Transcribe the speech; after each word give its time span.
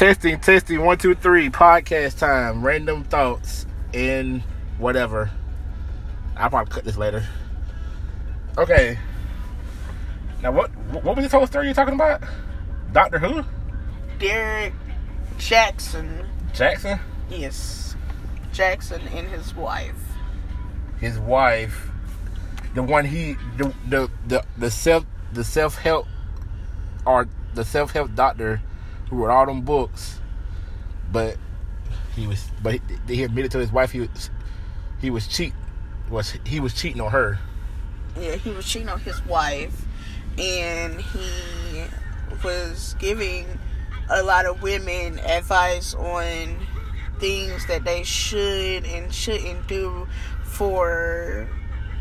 Testing, 0.00 0.40
testing, 0.40 0.82
one, 0.82 0.96
two, 0.96 1.14
three. 1.14 1.50
Podcast 1.50 2.20
time. 2.20 2.64
Random 2.64 3.04
thoughts 3.04 3.66
and 3.92 4.40
whatever. 4.78 5.30
I'll 6.38 6.48
probably 6.48 6.72
cut 6.72 6.84
this 6.84 6.96
later. 6.96 7.22
Okay. 8.56 8.98
Now, 10.42 10.52
what 10.52 10.70
what 11.04 11.16
was 11.16 11.26
this 11.26 11.32
whole 11.32 11.46
story 11.46 11.66
you're 11.66 11.74
talking 11.74 11.92
about? 11.92 12.22
Doctor 12.94 13.18
Who? 13.18 13.44
Derrick 14.18 14.72
Jaxn. 15.36 16.26
Jaxn? 16.54 16.98
Yes. 17.28 17.94
Jaxn 18.54 19.02
and 19.14 19.28
his 19.28 19.54
wife. 19.54 20.02
His 20.98 21.18
wife. 21.18 21.90
The 22.74 22.82
one 22.82 23.04
he 23.04 23.36
the 23.58 23.74
the 23.86 24.10
the, 24.26 24.44
the 24.56 24.70
self 24.70 25.04
the 25.34 25.44
self 25.44 25.76
help 25.76 26.06
or 27.04 27.28
the 27.52 27.66
self 27.66 27.90
help 27.90 28.14
doctor 28.14 28.62
who 29.10 29.16
wrote 29.16 29.34
all 29.34 29.46
them 29.46 29.62
books, 29.62 30.20
but 31.12 31.36
he 32.16 32.26
was 32.26 32.48
but 32.62 32.74
he, 32.74 33.14
he 33.14 33.22
admitted 33.24 33.50
to 33.50 33.58
his 33.58 33.72
wife 33.72 33.90
he 33.90 34.00
was 34.00 34.30
he 35.00 35.10
was 35.10 35.26
cheat 35.26 35.52
was 36.08 36.34
he 36.44 36.60
was 36.60 36.72
cheating 36.74 37.00
on 37.00 37.10
her. 37.10 37.38
Yeah, 38.18 38.36
he 38.36 38.50
was 38.50 38.66
cheating 38.66 38.88
on 38.88 39.00
his 39.00 39.24
wife, 39.26 39.84
and 40.38 41.00
he 41.00 41.84
was 42.42 42.96
giving 42.98 43.46
a 44.08 44.22
lot 44.22 44.46
of 44.46 44.62
women 44.62 45.18
advice 45.20 45.94
on 45.94 46.66
things 47.20 47.66
that 47.66 47.84
they 47.84 48.02
should 48.02 48.84
and 48.84 49.12
shouldn't 49.12 49.66
do 49.68 50.08
for 50.42 51.48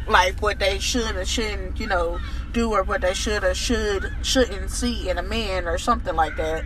like 0.07 0.41
what 0.41 0.57
they 0.57 0.79
should 0.79 1.15
or 1.15 1.25
shouldn't, 1.25 1.79
you 1.79 1.85
know, 1.85 2.19
do 2.51 2.71
or 2.71 2.83
what 2.83 3.01
they 3.01 3.13
should 3.13 3.43
or 3.43 3.53
should 3.53 4.11
shouldn't 4.23 4.71
see 4.71 5.09
in 5.09 5.17
a 5.17 5.23
man 5.23 5.67
or 5.67 5.77
something 5.77 6.15
like 6.15 6.35
that. 6.37 6.65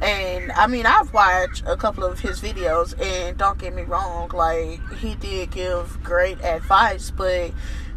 And 0.00 0.52
I 0.52 0.66
mean, 0.68 0.86
I've 0.86 1.12
watched 1.12 1.64
a 1.66 1.76
couple 1.76 2.04
of 2.04 2.20
his 2.20 2.40
videos, 2.40 3.00
and 3.00 3.36
don't 3.36 3.58
get 3.58 3.74
me 3.74 3.82
wrong, 3.82 4.30
like 4.30 4.80
he 4.98 5.14
did 5.16 5.50
give 5.50 6.02
great 6.02 6.40
advice. 6.42 7.10
But 7.10 7.50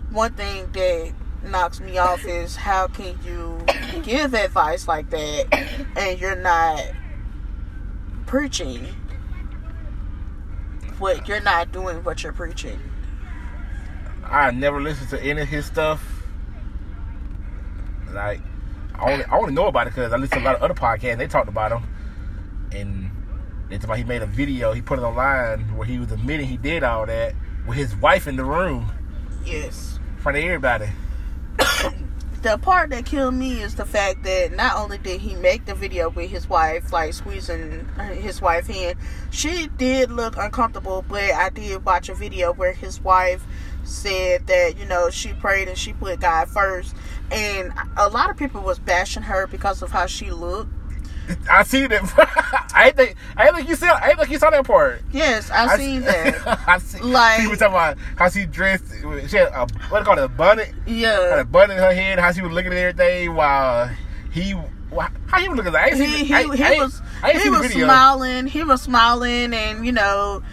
one 0.10 0.34
thing 0.34 0.72
that 0.72 1.14
knocks 1.44 1.80
me 1.80 1.98
off 1.98 2.26
is 2.26 2.56
how 2.56 2.88
can 2.88 3.18
you 3.24 3.58
give 4.04 4.34
advice 4.34 4.88
like 4.88 5.10
that 5.10 5.48
and 5.96 6.20
you're 6.20 6.36
not 6.36 6.80
preaching 8.28 8.86
what 11.00 11.28
you're 11.28 11.42
not 11.42 11.72
doing 11.72 11.98
what 12.04 12.24
you're 12.24 12.32
preaching. 12.32 12.80
I 14.24 14.52
never 14.52 14.80
listened 14.80 15.10
to 15.10 15.22
any 15.22 15.42
of 15.42 15.48
his 15.48 15.66
stuff. 15.66 16.24
Like 18.12 18.40
I 18.96 19.12
only 19.12 19.26
I 19.26 19.38
only 19.38 19.54
know 19.54 19.68
about 19.68 19.88
it 19.88 19.96
because 19.96 20.14
I 20.14 20.18
listen 20.18 20.38
to 20.38 20.44
a 20.44 20.46
lot 20.46 20.56
of 20.56 20.62
other 20.62 20.74
podcasts. 20.74 21.18
They 21.18 21.28
talked 21.28 21.50
about 21.50 21.72
him, 21.72 21.84
and 22.74 23.12
talked 23.70 23.84
about 23.86 23.98
he 23.98 24.04
made 24.04 24.22
a 24.22 24.26
video. 24.26 24.74
He 24.74 24.82
put 24.82 25.00
it 25.00 25.04
online 25.04 25.76
where 25.78 25.88
he 25.88 25.98
was 26.00 26.12
admitting 26.12 26.48
he 26.48 26.58
did 26.58 26.84
all 26.84 27.06
that 27.06 27.34
with 27.68 27.78
his 27.78 27.96
wife 27.96 28.28
in 28.28 28.36
the 28.36 28.44
room 28.44 28.92
Yes. 29.46 30.00
in 30.10 30.22
front 30.22 30.38
of 30.38 30.44
everybody. 30.44 30.90
the 32.42 32.58
part 32.58 32.90
that 32.90 33.06
killed 33.06 33.34
me 33.36 33.62
is 33.62 33.76
the 33.76 33.86
fact 33.86 34.24
that 34.24 34.52
not 34.52 34.76
only 34.76 34.98
did 34.98 35.22
he 35.22 35.36
make 35.36 35.66
the 35.66 35.76
video 35.76 36.10
with 36.10 36.30
his 36.30 36.50
wife, 36.50 36.92
like 36.92 37.14
squeezing 37.14 37.88
uh, 37.98 38.04
his 38.08 38.42
wife 38.42 38.70
in, 38.70 38.98
she 39.30 39.68
did 39.78 40.12
look 40.12 40.36
uncomfortable, 40.38 41.06
but 41.08 41.24
I 41.24 41.50
did 41.50 41.86
watch 41.86 42.10
a 42.10 42.14
video 42.14 42.54
where 42.54 42.74
his 42.74 43.00
wife 43.02 43.46
said 43.84 44.48
that, 44.48 44.78
you 44.78 44.86
know, 44.86 45.10
she 45.10 45.34
prayed 45.34 45.68
and 45.68 45.78
she 45.78 45.94
put 45.94 46.20
God 46.20 46.50
first. 46.50 46.96
And 47.32 47.72
a 47.98 48.10
lot 48.10 48.30
of 48.30 48.38
people 48.38 48.62
was 48.62 48.80
bashing 48.80 49.24
her 49.24 49.48
because 49.48 49.82
of 49.82 49.92
how 49.92 50.06
she 50.08 50.30
looked. 50.32 50.74
I 51.52 51.64
see 51.64 51.88
that. 51.88 52.68
I 52.76 52.92
think 52.92 53.16
I 53.38 53.52
think 53.52 53.68
you 53.70 53.76
saw 53.76 53.94
I 53.96 54.14
think 54.16 54.30
you 54.30 54.38
saw 54.40 54.50
that 54.50 54.66
part. 54.66 55.02
Yes, 55.12 55.50
I, 55.52 55.66
I 55.66 55.78
seen 55.78 56.02
see- 56.02 56.06
that. 56.08 56.64
I 56.68 56.78
see. 56.80 57.00
Like- 57.02 57.42
she 57.42 57.48
was 57.48 57.60
talking 57.60 57.74
about 57.74 57.98
how 58.16 58.30
she 58.30 58.46
dressed. 58.46 58.86
She 59.30 59.38
had 59.38 59.48
a 59.54 59.68
what 59.90 60.00
they 60.00 60.06
call 60.06 60.18
it, 60.18 60.24
a 60.24 60.28
bonnet. 60.28 60.74
Yeah. 60.86 61.40
a 61.40 61.46
bun 61.46 61.72
in 61.72 61.78
her 61.78 61.94
head. 61.94 62.20
How 62.20 62.32
she 62.32 62.42
was 62.42 62.52
looking 62.52 62.72
at 62.72 62.78
everything 62.78 63.36
while 63.36 63.90
he. 64.32 64.56
How 65.28 65.40
he 65.40 65.48
was 65.48 65.58
looking? 65.58 65.74
I 65.76 65.88
ain't 65.88 65.98
seen. 65.98 66.26
he 66.26 66.34
I, 66.34 66.44
he, 66.44 66.58
he 66.58 66.64
I 66.64 66.76
was 66.80 67.02
I 67.24 67.32
he 67.40 67.50
was 67.50 67.72
smiling 67.72 68.48
he 68.48 68.64
was 68.64 68.82
smiling 68.82 69.54
and 69.54 69.86
you 69.86 69.94
know 69.94 70.44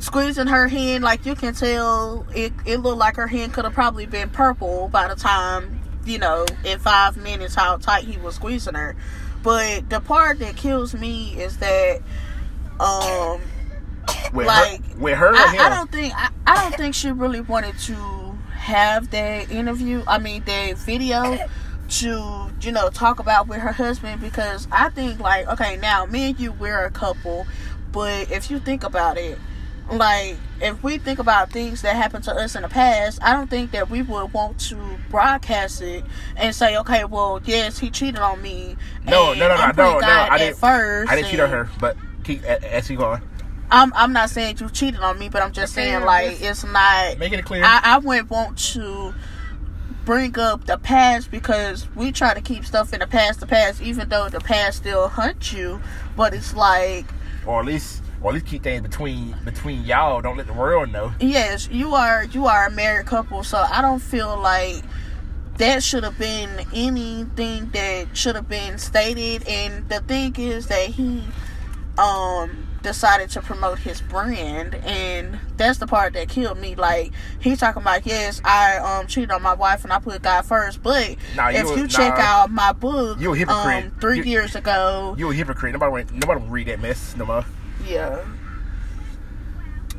squeezing 0.00 0.48
her 0.48 0.68
hand 0.68 1.02
like 1.02 1.24
you 1.24 1.34
can 1.34 1.54
tell 1.54 2.26
it 2.34 2.52
it 2.66 2.80
looked 2.80 2.98
like 2.98 3.16
her 3.16 3.26
hand 3.26 3.54
could 3.54 3.64
have 3.64 3.72
probably 3.72 4.04
been 4.04 4.28
purple 4.28 4.88
by 4.88 5.08
the 5.08 5.14
time 5.16 5.80
you 6.04 6.18
know 6.18 6.44
in 6.66 6.78
five 6.78 7.16
minutes 7.16 7.54
how 7.54 7.78
tight 7.78 8.04
he 8.04 8.18
was 8.18 8.34
squeezing 8.34 8.74
her 8.74 8.94
but 9.42 9.88
the 9.90 10.00
part 10.00 10.38
that 10.38 10.56
kills 10.56 10.94
me 10.94 11.34
is 11.40 11.58
that 11.58 12.00
um 12.80 13.40
with 14.32 14.46
like, 14.46 14.84
her, 14.84 14.98
with 14.98 15.18
her 15.18 15.34
I. 15.34 15.56
I 15.58 15.68
don't 15.68 15.90
think 15.90 16.14
I, 16.16 16.30
I 16.46 16.62
don't 16.62 16.74
think 16.74 16.94
she 16.94 17.10
really 17.10 17.40
wanted 17.40 17.78
to 17.80 17.94
have 18.50 19.10
that 19.10 19.50
interview. 19.50 20.02
I 20.06 20.18
mean, 20.18 20.42
that 20.44 20.78
video 20.78 21.38
to 21.88 22.50
you 22.60 22.72
know 22.72 22.90
talk 22.90 23.20
about 23.20 23.46
with 23.46 23.60
her 23.60 23.72
husband 23.72 24.20
because 24.20 24.66
I 24.72 24.88
think 24.90 25.20
like 25.20 25.46
okay 25.46 25.76
now 25.76 26.04
me 26.04 26.30
and 26.30 26.40
you 26.40 26.52
we're 26.52 26.84
a 26.84 26.90
couple, 26.90 27.46
but 27.92 28.30
if 28.30 28.50
you 28.50 28.58
think 28.58 28.84
about 28.84 29.18
it, 29.18 29.38
like 29.90 30.36
if 30.60 30.82
we 30.82 30.98
think 30.98 31.18
about 31.18 31.50
things 31.50 31.82
that 31.82 31.94
happened 31.96 32.24
to 32.24 32.34
us 32.34 32.56
in 32.56 32.62
the 32.62 32.68
past, 32.68 33.18
I 33.22 33.32
don't 33.32 33.48
think 33.48 33.70
that 33.72 33.90
we 33.90 34.02
would 34.02 34.32
want 34.32 34.58
to 34.60 34.76
broadcast 35.10 35.82
it 35.82 36.04
and 36.36 36.54
say 36.54 36.76
okay, 36.78 37.04
well 37.04 37.40
yes 37.44 37.78
he 37.78 37.90
cheated 37.90 38.20
on 38.20 38.42
me. 38.42 38.76
no, 39.04 39.32
no, 39.34 39.48
no, 39.48 39.56
no, 39.56 39.62
I'm 39.62 39.76
no, 39.76 39.98
no. 39.98 40.06
I 40.06 40.26
at 40.26 40.38
didn't. 40.38 40.58
First 40.58 41.10
I 41.10 41.16
didn't 41.16 41.30
cheat 41.30 41.40
on 41.40 41.50
her, 41.50 41.70
but 41.80 41.96
keep 42.24 42.42
as 42.44 42.90
you 42.90 42.96
going. 42.96 43.22
I'm 43.70 43.92
I'm 43.94 44.12
not 44.12 44.30
saying 44.30 44.58
you 44.60 44.68
cheated 44.70 45.00
on 45.00 45.18
me, 45.18 45.28
but 45.28 45.42
I'm 45.42 45.52
just 45.52 45.74
saying 45.74 46.04
like 46.04 46.40
it's 46.40 46.64
not. 46.64 47.18
Making 47.18 47.40
it 47.40 47.44
clear. 47.44 47.64
I 47.64 47.80
I 47.82 47.98
wouldn't 47.98 48.30
want 48.30 48.58
to 48.72 49.14
bring 50.04 50.38
up 50.38 50.66
the 50.66 50.78
past 50.78 51.32
because 51.32 51.88
we 51.96 52.12
try 52.12 52.32
to 52.32 52.40
keep 52.40 52.64
stuff 52.64 52.92
in 52.92 53.00
the 53.00 53.06
past, 53.08 53.40
the 53.40 53.46
past, 53.46 53.82
even 53.82 54.08
though 54.08 54.28
the 54.28 54.40
past 54.40 54.78
still 54.78 55.08
hunts 55.08 55.52
you. 55.52 55.80
But 56.16 56.32
it's 56.32 56.54
like 56.54 57.06
or 57.44 57.60
at 57.60 57.66
least, 57.66 58.02
at 58.24 58.32
least 58.34 58.46
keep 58.46 58.62
things 58.62 58.82
between 58.82 59.34
between 59.44 59.84
y'all. 59.84 60.20
Don't 60.20 60.36
let 60.36 60.46
the 60.46 60.52
world 60.52 60.90
know. 60.92 61.12
yes, 61.20 61.68
you 61.70 61.94
are 61.94 62.24
you 62.24 62.46
are 62.46 62.66
a 62.66 62.70
married 62.70 63.06
couple, 63.06 63.44
so 63.44 63.58
I 63.58 63.80
don't 63.82 64.00
feel 64.00 64.36
like 64.40 64.82
that 65.58 65.82
should 65.82 66.04
have 66.04 66.18
been 66.18 66.66
anything 66.74 67.70
that 67.70 68.08
should 68.16 68.34
have 68.34 68.48
been 68.48 68.78
stated. 68.78 69.46
And 69.48 69.88
the 69.88 70.00
thing 70.00 70.34
is 70.38 70.66
that 70.68 70.88
he 70.90 71.22
um 71.98 72.66
decided 72.82 73.28
to 73.30 73.40
promote 73.42 73.78
his 73.80 74.00
brand 74.00 74.74
and 74.76 75.40
that's 75.56 75.78
the 75.78 75.86
part 75.88 76.12
that 76.12 76.28
killed 76.28 76.56
me 76.58 76.76
like 76.76 77.10
he's 77.40 77.58
talking 77.58 77.82
about 77.82 78.06
yes 78.06 78.40
i 78.44 78.76
um 78.76 79.08
cheated 79.08 79.32
on 79.32 79.42
my 79.42 79.54
wife 79.54 79.82
and 79.82 79.92
i 79.92 79.98
put 79.98 80.22
god 80.22 80.42
first 80.42 80.80
but 80.84 81.16
Nah, 81.34 81.48
you 81.48 81.58
if 81.58 81.70
a- 81.70 81.80
you 81.80 81.88
check 81.88 82.16
nah. 82.16 82.22
out 82.22 82.50
my 82.52 82.72
book 82.72 83.18
You 83.18 83.32
a 83.32 83.36
hypocrite. 83.36 83.84
um 83.86 83.90
three 84.00 84.18
You- 84.18 84.24
years 84.24 84.54
ago 84.54 85.16
You 85.18 85.28
a 85.30 85.34
hypocrite. 85.34 85.72
Nobody, 85.72 86.04
nobody 86.12 86.40
will 86.40 86.48
read 86.48 86.68
that 86.68 86.80
mess 86.80 87.16
no 87.16 87.24
more. 87.24 87.44
Yeah. 87.86 88.24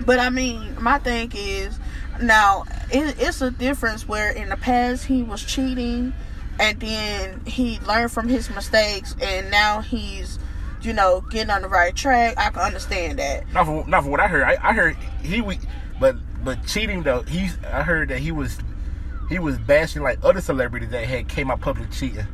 But 0.05 0.19
I 0.19 0.29
mean, 0.29 0.81
my 0.81 0.99
thing 0.99 1.31
is 1.35 1.79
now 2.21 2.63
it, 2.91 3.15
it's 3.19 3.41
a 3.41 3.51
difference 3.51 4.07
where 4.07 4.31
in 4.31 4.49
the 4.49 4.57
past 4.57 5.05
he 5.05 5.23
was 5.23 5.43
cheating 5.43 6.13
and 6.59 6.79
then 6.79 7.41
he 7.45 7.79
learned 7.81 8.11
from 8.11 8.27
his 8.27 8.49
mistakes 8.49 9.15
and 9.21 9.51
now 9.51 9.81
he's 9.81 10.39
you 10.81 10.93
know 10.93 11.21
getting 11.29 11.49
on 11.49 11.61
the 11.61 11.67
right 11.67 11.95
track. 11.95 12.35
I 12.37 12.49
can 12.49 12.61
understand 12.61 13.19
that. 13.19 13.51
Not 13.53 13.65
for 13.65 13.87
not 13.87 14.03
for 14.03 14.09
what 14.09 14.19
I 14.19 14.27
heard. 14.27 14.43
I, 14.43 14.57
I 14.61 14.73
heard 14.73 14.95
he 15.23 15.41
we, 15.41 15.59
but 15.99 16.15
but 16.43 16.65
cheating 16.65 17.03
though. 17.03 17.23
He's 17.23 17.57
I 17.63 17.83
heard 17.83 18.09
that 18.09 18.19
he 18.19 18.31
was 18.31 18.57
he 19.29 19.39
was 19.39 19.57
bashing 19.57 20.03
like 20.03 20.19
other 20.23 20.41
celebrities 20.41 20.89
that 20.89 21.05
had 21.05 21.27
came 21.27 21.51
out 21.51 21.61
public 21.61 21.91
cheating. 21.91 22.27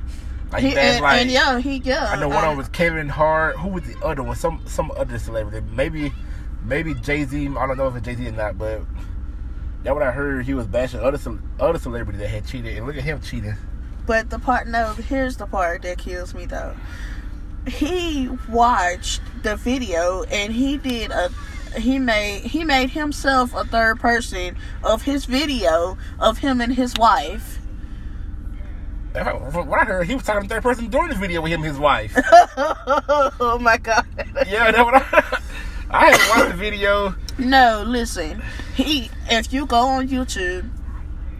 Like 0.53 0.64
He, 0.64 0.78
and, 0.78 1.02
like 1.02 1.22
and 1.22 1.31
yeah, 1.31 1.59
he 1.59 1.78
yeah. 1.78 2.09
I 2.12 2.19
know 2.19 2.28
one 2.28 2.38
of 2.38 2.44
um, 2.44 2.50
them 2.50 2.58
was 2.58 2.69
Kevin 2.69 3.09
Hart. 3.09 3.58
Who 3.58 3.69
was 3.69 3.84
the 3.84 4.00
other 4.06 4.22
one? 4.22 4.36
Some 4.36 4.62
some 4.66 4.92
other 4.95 5.18
celebrity. 5.18 5.66
Maybe 5.72 6.13
maybe 6.63 6.94
Jay 6.94 7.25
Z. 7.25 7.48
I 7.48 7.68
don't 7.68 7.77
know 7.77 7.88
if 7.88 7.95
it's 7.95 8.06
Jay 8.06 8.16
Z 8.16 8.27
or 8.27 8.31
not, 8.31 8.57
but 8.57 8.81
that 9.83 9.94
what 9.95 10.04
I 10.04 10.12
heard. 10.12 10.45
He 10.45 10.54
was 10.54 10.68
bashing 10.68 11.00
other 11.00 11.19
other 11.60 11.80
celebrity 11.80 12.19
that 12.19 12.27
had 12.27 12.45
cheated, 12.45 12.77
and 12.77 12.86
look 12.86 12.95
at 12.95 13.04
him 13.04 13.19
cheating. 13.19 13.56
But 14.06 14.30
the 14.30 14.39
part, 14.39 14.68
no, 14.68 14.94
here's 14.94 15.38
the 15.38 15.45
part 15.48 15.81
that 15.83 15.98
kills 15.98 16.33
me 16.33 16.45
though. 16.45 16.75
He 17.68 18.30
watched 18.50 19.22
the 19.42 19.56
video 19.56 20.24
and 20.24 20.51
he 20.51 20.77
did 20.77 21.12
a, 21.12 21.30
he 21.80 21.98
made 21.98 22.42
he 22.42 22.63
made 22.63 22.89
himself 22.89 23.56
a 23.56 23.63
third 23.63 24.00
person 24.00 24.57
of 24.83 25.04
his 25.04 25.25
video 25.25 25.98
of 26.19 26.39
him 26.39 26.60
and 26.62 26.74
his 26.74 26.94
wife. 26.95 27.60
From 29.13 29.68
what 29.68 29.80
I 29.80 29.86
heard, 29.86 30.07
he 30.07 30.15
was 30.15 30.24
talking 30.24 30.44
to 30.44 30.50
third 30.50 30.63
person 30.63 30.89
during 30.89 31.10
the 31.10 31.15
video 31.15 31.42
with 31.42 31.51
him 31.51 31.62
and 31.62 31.69
his 31.69 31.77
wife. 31.77 32.13
oh 32.57 33.60
my 33.62 33.77
god! 33.77 34.06
yeah, 34.48 34.71
that's 34.71 34.77
what 34.80 34.95
I. 34.95 35.39
I 35.92 36.06
haven't 36.10 36.30
watched 36.30 36.51
the 36.51 36.57
video. 36.57 37.15
No, 37.38 37.83
listen. 37.86 38.42
He, 38.75 39.12
if 39.30 39.54
you 39.54 39.68
go 39.68 39.77
on 39.77 40.07
YouTube, 40.07 40.68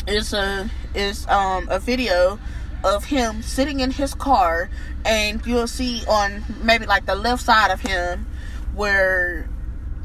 it's 0.06 0.34
a 0.34 0.70
it's 0.94 1.28
um 1.28 1.68
a 1.72 1.80
video 1.80 2.38
of 2.84 3.06
him 3.06 3.42
sitting 3.42 3.80
in 3.80 3.90
his 3.90 4.14
car, 4.14 4.70
and 5.04 5.44
you'll 5.44 5.68
see 5.68 6.04
on 6.08 6.44
maybe 6.62 6.86
like 6.86 7.08
the 7.08 7.16
left 7.16 7.44
side 7.44 7.72
of 7.72 7.81
him 7.81 8.28
where 8.75 9.50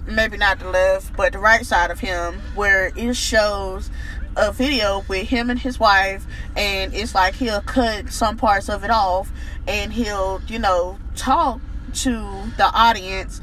maybe 0.06 0.38
not 0.38 0.58
the 0.58 0.70
left, 0.70 1.14
but 1.16 1.32
the 1.32 1.38
right 1.38 1.66
side 1.66 1.90
of 1.90 2.00
him, 2.00 2.40
where 2.54 2.90
it 2.96 3.14
shows 3.14 3.90
a 4.38 4.52
video 4.52 5.04
with 5.08 5.28
him 5.28 5.50
and 5.50 5.58
his 5.58 5.78
wife, 5.78 6.24
and 6.56 6.94
it's 6.94 7.14
like 7.14 7.34
he'll 7.34 7.60
cut 7.60 8.10
some 8.10 8.36
parts 8.36 8.68
of 8.68 8.84
it 8.84 8.90
off, 8.90 9.30
and 9.66 9.92
he'll, 9.92 10.40
you 10.46 10.58
know, 10.58 10.98
talk 11.16 11.60
to 11.94 12.10
the 12.56 12.70
audience 12.72 13.40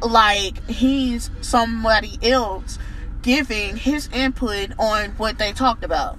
like 0.00 0.68
he's 0.68 1.30
somebody 1.40 2.18
else 2.22 2.78
giving 3.22 3.76
his 3.76 4.08
input 4.12 4.70
on 4.78 5.10
what 5.10 5.38
they 5.38 5.52
talked 5.52 5.84
about. 5.84 6.18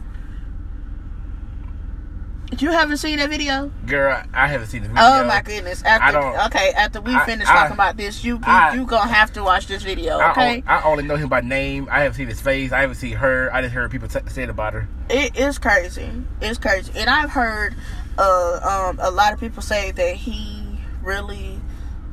You 2.59 2.71
haven't 2.71 2.97
seen 2.97 3.17
that 3.17 3.29
video? 3.29 3.71
Girl, 3.87 4.21
I 4.33 4.47
haven't 4.47 4.67
seen 4.67 4.83
the 4.83 4.89
video. 4.89 5.03
Oh 5.03 5.25
my 5.25 5.41
goodness! 5.41 5.81
After 5.83 6.03
I 6.05 6.11
don't- 6.11 6.45
okay, 6.47 6.71
after 6.75 7.01
we 7.01 7.15
I- 7.15 7.25
finish 7.25 7.47
I- 7.47 7.53
talking 7.53 7.73
about 7.73 7.97
this, 7.97 8.23
you 8.23 8.35
you, 8.35 8.41
I- 8.45 8.73
you 8.75 8.85
gonna 8.85 9.11
have 9.11 9.33
to 9.33 9.43
watch 9.43 9.67
this 9.67 9.81
video, 9.83 10.19
okay? 10.31 10.63
I 10.67 10.81
only 10.83 11.03
know 11.03 11.15
him 11.15 11.29
by 11.29 11.41
name. 11.41 11.87
I 11.91 12.01
haven't 12.01 12.15
seen 12.17 12.27
his 12.27 12.41
face. 12.41 12.71
I 12.71 12.81
haven't 12.81 12.95
seen 12.97 13.15
her. 13.15 13.49
I 13.53 13.61
just 13.61 13.73
heard 13.73 13.89
people 13.91 14.07
t- 14.07 14.19
saying 14.27 14.49
about 14.49 14.73
her. 14.73 14.87
It 15.09 15.35
is 15.37 15.57
crazy. 15.57 16.09
It's 16.41 16.59
crazy, 16.59 16.91
and 16.95 17.09
I've 17.09 17.31
heard 17.31 17.75
uh, 18.17 18.59
um, 18.91 18.99
a 19.01 19.09
lot 19.09 19.33
of 19.33 19.39
people 19.39 19.61
say 19.63 19.91
that 19.91 20.15
he 20.15 20.79
really 21.01 21.59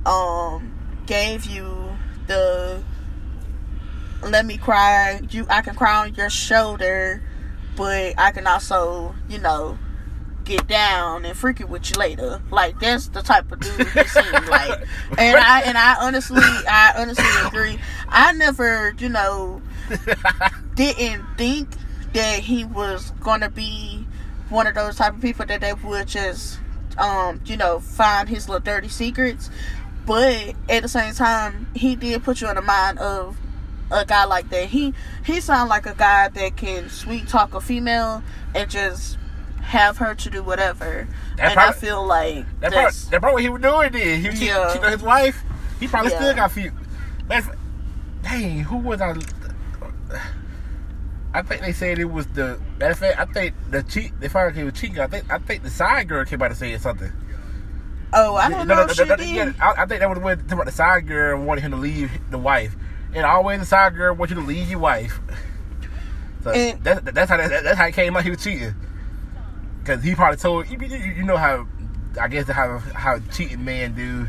um, 0.07 0.73
gave 1.07 1.45
you 1.47 1.97
the 2.27 2.83
"let 4.23 4.47
me 4.47 4.57
cry." 4.57 5.21
You, 5.31 5.47
I 5.51 5.61
can 5.63 5.75
cry 5.75 5.99
on 6.07 6.15
your 6.15 6.31
shoulder, 6.31 7.23
but 7.77 8.15
I 8.19 8.31
can 8.33 8.47
also, 8.47 9.15
you 9.29 9.39
know, 9.39 9.79
get 10.45 10.67
down 10.67 11.25
and 11.25 11.37
freak 11.37 11.61
it 11.61 11.69
with 11.69 11.91
you 11.91 11.99
later. 11.99 12.41
Like 12.51 12.79
that's 12.81 13.09
the 13.09 13.23
type 13.23 13.51
of 13.53 13.61
dude 13.61 13.87
he 13.89 14.05
seemed 14.05 14.49
like, 14.49 14.81
and 15.19 15.37
I 15.37 15.63
and 15.65 15.79
I 15.79 15.97
honestly, 16.01 16.41
I 16.43 16.95
honestly 16.97 17.25
agree. 17.47 17.79
I 18.09 18.33
never, 18.33 18.95
you 18.99 19.09
know, 19.09 19.63
didn't 20.75 21.25
think 21.37 21.69
that 22.13 22.41
he 22.41 22.65
was 22.65 23.11
gonna 23.21 23.51
be 23.51 24.07
one 24.49 24.67
of 24.67 24.75
those 24.75 24.97
type 24.97 25.15
of 25.15 25.21
people 25.21 25.47
that 25.47 25.61
they 25.61 25.73
would 25.73 26.09
just 26.09 26.59
um 26.99 27.41
you 27.45 27.57
know 27.57 27.79
find 27.79 28.29
his 28.29 28.49
little 28.49 28.61
dirty 28.61 28.89
secrets 28.89 29.49
but 30.07 30.55
at 30.69 30.83
the 30.83 30.89
same 30.89 31.15
time 31.15 31.69
he 31.75 31.95
did 31.95 32.23
put 32.23 32.41
you 32.41 32.49
in 32.49 32.57
the 32.57 32.63
mind 32.63 32.99
of 32.99 33.37
a 33.93 34.05
guy 34.05 34.25
like 34.25 34.49
that 34.51 34.69
he 34.69 34.93
he 35.25 35.41
sound 35.41 35.69
like 35.69 35.87
a 35.87 35.95
guy 35.95 36.29
that 36.29 36.57
can 36.57 36.89
sweet 36.89 37.29
talk 37.29 37.55
a 37.55 37.61
female 37.61 38.23
and 38.55 38.69
just 38.71 39.19
have 39.70 39.99
her 39.99 40.14
to 40.17 40.28
do 40.31 40.43
whatever 40.43 41.06
That 41.37 41.50
and 41.52 41.52
i 41.52 41.55
probably- 41.70 41.81
feel 41.81 42.05
like 42.05 42.61
That 42.61 42.72
that's, 42.72 43.05
probably, 43.05 43.11
that 43.11 43.20
probably 43.20 43.34
what 43.34 43.43
he 43.43 43.49
was 43.50 43.62
doing 43.62 43.93
then. 43.93 44.20
He 44.20 44.28
was 44.28 44.43
Yeah. 44.43 44.69
cheating 44.72 44.84
on 44.84 44.93
his 44.93 45.02
wife. 45.02 45.43
He 45.78 45.87
probably 45.87 46.11
Yeah. 46.11 46.17
still 46.19 46.34
got 46.34 46.50
few. 46.52 46.72
Dang, 48.22 48.61
who 48.64 48.76
was 48.78 49.00
I? 49.00 49.14
I 51.32 51.43
think 51.43 51.62
they 51.62 51.72
said 51.72 51.99
it 52.00 52.05
was 52.06 52.26
the. 52.28 52.58
Matter 52.78 52.93
of 52.93 52.99
fact, 52.99 53.19
I 53.20 53.25
think 53.26 53.55
the 53.70 53.82
cheat. 53.84 54.19
They 54.20 54.28
found 54.28 54.49
out 54.49 54.56
he 54.56 54.64
was 54.64 54.75
cheating. 54.75 54.99
I 54.99 55.06
think 55.06 55.31
I 55.32 55.38
think 55.38 55.62
the 55.62 55.70
side 55.70 56.08
girl 56.08 56.25
came 56.25 56.43
out 56.43 56.50
and 56.50 56.56
said 56.56 56.81
something. 56.81 57.12
oh 58.12 58.34
i 58.34 58.49
don't 58.50 58.67
know 58.67 58.82
if 58.82 58.93
she 58.96 59.05
did. 59.05 59.20
yeah, 59.20 59.52
I, 59.61 59.82
I 59.82 59.87
think 59.87 60.00
that 60.00 60.11
was 60.11 60.19
when 60.19 60.44
the 60.67 60.72
side 60.72 61.06
girl 61.06 61.40
wanted 61.40 61.61
him 61.61 61.70
to 61.70 61.76
leave 61.76 62.11
the 62.31 62.38
wife, 62.38 62.75
and 63.14 63.25
always 63.25 63.61
the 63.61 63.67
side 63.67 63.94
girl 63.94 64.14
wants 64.17 64.34
you 64.34 64.40
to 64.40 64.44
leave 64.46 64.69
your 64.69 64.81
wife. 64.81 65.20
So 66.43 66.50
And- 66.50 66.82
that's 66.82 67.00
that's 67.12 67.31
how 67.31 67.37
that, 67.37 67.62
that's 67.62 67.78
how 67.78 67.87
it 67.87 67.94
came 67.94 68.17
out. 68.17 68.25
He 68.25 68.31
was 68.31 68.43
cheating 68.43 68.75
because 69.81 70.03
he 70.05 70.15
probably 70.15 70.37
told 70.37 70.69
you, 70.69 70.79
you, 70.79 71.23
know 71.25 71.37
how 71.37 71.67
I 72.21 72.29
guess 72.29 72.49
how 72.49 72.79
how 72.79 73.19
cheating 73.32 73.65
men 73.65 73.94
do. 73.94 74.27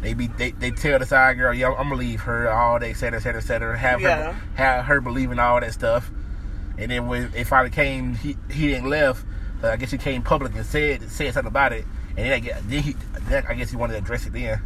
They 0.00 0.14
be 0.14 0.28
they, 0.28 0.52
they 0.52 0.70
tell 0.70 0.98
the 0.98 1.06
side 1.06 1.38
girl, 1.38 1.52
yo, 1.52 1.74
I'm 1.74 1.88
gonna 1.88 1.96
leave 1.96 2.20
her, 2.20 2.48
all 2.50 2.78
that, 2.78 2.86
et 2.88 2.94
cetera, 2.94 3.18
et 3.18 3.22
cetera, 3.22 3.40
et 3.40 3.44
cetera. 3.44 3.76
Have 3.76 4.00
Yeah. 4.00 4.32
her 4.32 4.40
have 4.54 4.84
her 4.84 5.00
believing 5.00 5.38
all 5.38 5.60
that 5.60 5.72
stuff. 5.72 6.10
And 6.78 6.90
then 6.90 7.08
when 7.08 7.32
it 7.34 7.44
finally 7.48 7.70
came, 7.70 8.14
he 8.14 8.36
he 8.50 8.68
didn't 8.68 8.88
left. 8.88 9.24
Uh, 9.62 9.70
I 9.70 9.76
guess 9.76 9.90
he 9.90 9.98
came 9.98 10.22
public 10.22 10.54
and 10.54 10.64
said 10.64 11.10
said 11.10 11.34
something 11.34 11.48
about 11.48 11.72
it. 11.72 11.84
And 12.10 12.18
then 12.18 12.32
I 12.32 12.38
guess, 12.38 12.62
then 12.66 12.82
he 12.82 12.94
then 13.22 13.44
I 13.48 13.54
guess 13.54 13.70
he 13.70 13.76
wanted 13.76 13.94
to 13.94 13.98
address 13.98 14.26
it 14.26 14.32
then. 14.32 14.60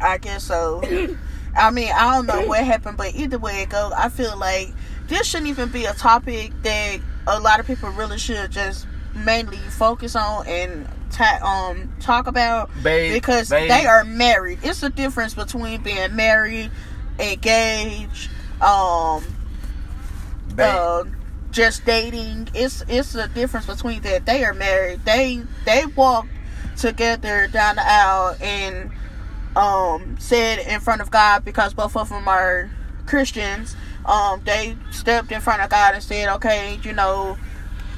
I 0.00 0.18
guess 0.18 0.44
so. 0.44 0.82
I 1.56 1.70
mean, 1.70 1.90
I 1.92 2.14
don't 2.14 2.26
know 2.26 2.46
what 2.46 2.62
happened, 2.64 2.96
but 2.96 3.14
either 3.14 3.38
way 3.38 3.62
it 3.62 3.70
goes, 3.70 3.92
I 3.92 4.08
feel 4.10 4.36
like 4.38 4.74
this 5.08 5.26
shouldn't 5.26 5.48
even 5.48 5.70
be 5.70 5.86
a 5.86 5.94
topic 5.94 6.52
that 6.62 7.00
a 7.26 7.40
lot 7.40 7.60
of 7.60 7.66
people 7.66 7.88
really 7.90 8.18
should 8.18 8.50
just 8.52 8.86
mainly 9.24 9.56
focus 9.56 10.14
on 10.16 10.46
and 10.46 10.88
ta- 11.10 11.40
um 11.42 11.92
talk 12.00 12.26
about 12.26 12.70
Babe, 12.82 13.12
because 13.12 13.50
babe. 13.50 13.68
they 13.68 13.86
are 13.86 14.04
married. 14.04 14.58
It's 14.62 14.80
the 14.80 14.90
difference 14.90 15.34
between 15.34 15.82
being 15.82 16.14
married, 16.14 16.70
engaged, 17.18 18.30
um, 18.60 19.24
uh, 20.58 21.04
just 21.50 21.84
dating. 21.84 22.48
It's 22.54 22.82
it's 22.88 23.12
the 23.12 23.28
difference 23.28 23.66
between 23.66 24.02
that. 24.02 24.26
They 24.26 24.44
are 24.44 24.54
married. 24.54 25.04
They 25.04 25.42
they 25.64 25.86
walked 25.86 26.28
together 26.76 27.48
down 27.48 27.76
the 27.76 27.82
aisle 27.84 28.36
and 28.40 28.90
um 29.56 30.16
said 30.18 30.58
in 30.58 30.80
front 30.80 31.00
of 31.00 31.10
God 31.10 31.44
because 31.44 31.72
both 31.72 31.96
of 31.96 32.10
them 32.10 32.28
are 32.28 32.70
Christians. 33.06 33.76
Um, 34.04 34.42
they 34.44 34.76
stepped 34.92 35.32
in 35.32 35.40
front 35.40 35.62
of 35.62 35.70
God 35.70 35.94
and 35.94 36.02
said, 36.02 36.28
"Okay, 36.36 36.78
you 36.82 36.92
know, 36.92 37.36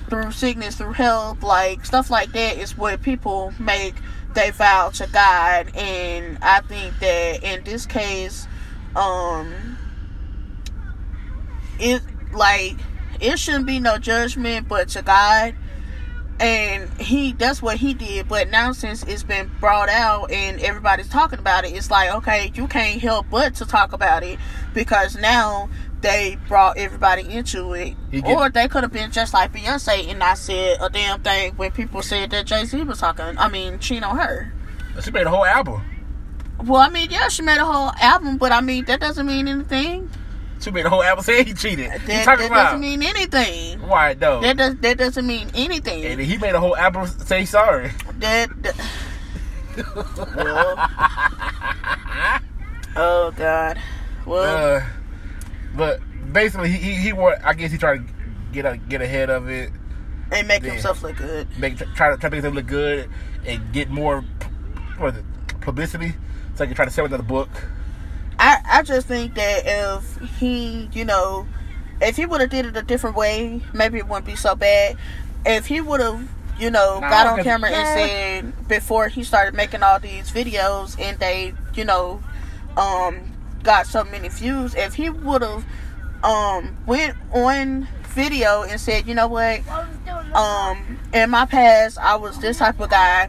through 0.09 0.33
sickness, 0.33 0.77
through 0.77 0.93
health, 0.93 1.43
like 1.43 1.85
stuff 1.85 2.11
like 2.11 2.33
that 2.33 2.57
is 2.59 2.77
what 2.77 3.03
people 3.03 3.53
make 3.59 3.95
they 4.35 4.51
vow 4.51 4.91
to 4.91 5.07
God." 5.09 5.75
And 5.75 6.39
I 6.43 6.61
think 6.61 6.99
that 7.01 7.43
in 7.43 7.65
this 7.65 7.87
case, 7.87 8.47
um, 8.97 9.79
it 11.79 12.03
like 12.33 12.77
it 13.21 13.39
shouldn't 13.39 13.67
be 13.67 13.81
no 13.81 13.99
judgment 13.99 14.69
but 14.69 14.89
to 14.91 15.03
God. 15.03 15.55
And 16.41 16.89
he 17.01 17.33
that's 17.33 17.61
what 17.61 17.79
he 17.79 17.95
did. 17.95 18.29
But 18.29 18.49
now 18.49 18.73
since 18.73 19.03
it's 19.03 19.25
been 19.25 19.51
brought 19.59 19.89
out 19.89 20.31
and 20.31 20.61
everybody's 20.61 21.09
talking 21.09 21.41
about 21.41 21.65
it 21.65 21.73
it's 21.73 21.91
like 21.91 22.15
okay 22.15 22.53
you 22.55 22.69
can't 22.69 23.01
help 23.01 23.27
but 23.29 23.57
to 23.57 23.65
talk 23.65 23.93
about 23.93 24.23
it. 24.23 24.39
Because 24.73 25.17
now 25.17 25.69
they 26.01 26.39
brought 26.47 26.77
everybody 26.77 27.23
into 27.29 27.73
it 27.75 27.95
get- 28.11 28.25
or 28.25 28.49
they 28.51 28.69
could 28.69 28.83
have 28.85 28.93
been 28.93 29.11
just 29.11 29.35
like 29.35 29.53
beyonce 29.53 30.09
and 30.09 30.19
not 30.21 30.39
said 30.39 30.79
a 30.81 30.89
damn 30.89 31.21
thing 31.23 31.53
when 31.57 31.71
people 31.73 32.03
said 32.03 32.31
that 32.31 32.47
jay-z 32.47 32.81
was 32.85 32.99
talking 33.01 33.37
i 33.39 33.49
mean 33.49 33.79
cheating 33.81 34.05
on 34.05 34.17
her 34.17 34.53
she 35.03 35.11
made 35.11 35.27
a 35.27 35.31
whole 35.31 35.45
album. 35.45 35.83
well 36.65 36.81
i 36.81 36.89
mean 36.89 37.09
yeah 37.11 37.29
she 37.29 37.43
made 37.43 37.59
a 37.59 37.65
whole 37.65 37.91
album 38.01 38.37
but 38.39 38.53
i 38.53 38.61
mean 38.61 38.85
that 38.85 39.01
doesn't 39.01 39.27
mean 39.27 39.49
anything 39.49 40.09
She 40.61 40.71
made 40.71 40.87
a 40.87 40.91
whole 40.91 41.03
album 41.03 41.25
saying 41.29 41.47
he 41.47 41.55
cheated. 41.55 41.91
that, 41.91 42.01
you 42.03 42.07
that 42.09 42.35
about? 42.47 42.49
doesn't 42.51 42.81
mean 42.81 43.03
anything 43.03 43.81
Why 43.81 44.15
though? 44.15 44.41
that, 44.41 44.57
does, 44.57 44.77
that 44.77 44.99
doesn't 44.99 45.27
mean 45.27 45.51
anything 45.55 46.05
and 46.05 46.21
he 46.21 46.37
made 46.39 46.55
a 46.55 46.61
whole 46.61 46.77
album 46.77 47.07
say 47.07 47.45
sorry. 47.45 47.91
that, 48.21 48.49
that 48.63 48.77
well, 50.37 50.75
oh 52.97 53.33
god 53.37 53.79
well 54.27 54.77
Uh, 54.77 54.85
but 55.79 56.01
basically, 56.33 56.69
he 56.71 56.79
he, 56.79 56.95
he 56.97 57.13
I 57.13 57.55
guess 57.55 57.73
he 57.73 57.79
tried 57.79 58.07
to 58.07 58.15
get 58.53 58.67
a, 58.67 58.77
get 58.77 59.01
ahead 59.01 59.31
of 59.31 59.49
it, 59.49 59.71
and 60.33 60.47
make 60.47 60.63
yeah. 60.65 60.73
himself 60.73 61.03
look 61.03 61.17
good 61.17 61.47
make 61.59 61.79
try 61.79 62.11
to 62.11 62.17
try 62.19 62.29
to 62.29 62.31
make 62.31 62.45
him 62.45 62.55
look 62.55 62.67
good 62.67 63.09
and 63.47 63.73
get 63.73 63.89
more 63.89 64.23
what 64.99 65.15
is 65.15 65.21
it, 65.21 65.61
publicity, 65.61 66.13
so 66.55 66.65
he 66.65 66.69
can 66.69 66.75
try 66.75 66.85
to 66.85 66.91
sell 66.91 67.07
another 67.07 67.23
book. 67.23 67.49
I, 68.39 68.59
I 68.65 68.83
just 68.83 69.07
think 69.07 69.35
that 69.35 69.63
if 69.65 70.39
he, 70.39 70.89
you 70.93 71.05
know, 71.05 71.47
if 72.01 72.17
he 72.17 72.27
would 72.27 72.41
have 72.41 72.51
did 72.51 72.67
it 72.67 72.77
a 72.77 72.83
different 72.83 73.17
way, 73.17 73.63
maybe 73.73 73.99
it 73.99 74.07
wouldn't 74.07 74.27
be 74.27 74.37
so 74.37 74.55
bad. 74.55 74.97
If 75.45 75.67
he 75.67 75.81
would 75.81 76.01
have, 76.01 76.29
you 76.59 76.71
know, 76.71 77.01
Nah, 77.01 77.11
got 77.11 77.39
on 77.39 77.45
camera 77.45 77.71
yeah. 77.71 77.97
and 77.97 78.55
said 78.55 78.69
before 78.69 79.09
he 79.09 79.25
started 79.25 79.55
making 79.55 79.83
all 79.83 79.99
these 79.99 80.31
videos 80.31 80.99
and 81.01 81.19
they, 81.19 81.55
you 81.75 81.85
know, 81.85 82.23
um, 82.77 83.28
got 83.63 83.87
so 83.87 84.05
many 84.05 84.29
views, 84.29 84.75
if 84.75 84.95
he 84.95 85.11
would 85.11 85.43
have 85.43 85.65
um 86.23 86.77
went 86.87 87.17
on 87.33 87.87
video 88.09 88.63
and 88.63 88.81
said, 88.81 89.07
you 89.07 89.15
know 89.15 89.29
what, 89.29 89.61
um, 90.35 90.99
in 91.13 91.31
my 91.31 91.47
past 91.47 91.99
I 91.99 92.17
was 92.17 92.39
this 92.39 92.59
type 92.59 92.81
of 92.81 92.91
guy 92.91 93.29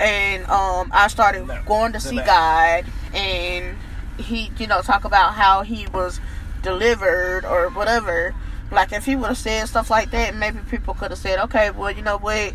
and 0.00 0.44
um 0.46 0.90
I 0.92 1.08
started 1.08 1.48
going 1.66 1.92
to 1.92 2.00
see 2.00 2.16
God 2.16 2.84
and 3.14 3.76
he 4.18 4.50
you 4.58 4.66
know 4.66 4.82
talk 4.82 5.04
about 5.04 5.34
how 5.34 5.62
he 5.62 5.86
was 5.88 6.20
delivered 6.62 7.44
or 7.44 7.70
whatever. 7.70 8.34
Like 8.70 8.92
if 8.92 9.04
he 9.04 9.14
would 9.14 9.28
have 9.28 9.38
said 9.38 9.68
stuff 9.68 9.90
like 9.90 10.10
that 10.10 10.34
maybe 10.34 10.58
people 10.70 10.94
could 10.94 11.10
have 11.10 11.18
said 11.18 11.38
okay 11.40 11.70
well 11.70 11.90
you 11.90 12.02
know 12.02 12.18
what? 12.18 12.54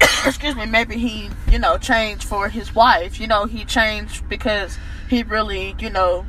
Excuse 0.26 0.56
me 0.56 0.66
maybe 0.66 0.96
he 0.96 1.28
you 1.50 1.58
know 1.58 1.76
changed 1.76 2.24
for 2.24 2.48
his 2.48 2.74
wife. 2.74 3.20
You 3.20 3.26
know 3.26 3.44
he 3.44 3.64
changed 3.64 4.28
because 4.28 4.78
he 5.08 5.22
really 5.22 5.74
you 5.78 5.90
know 5.90 6.24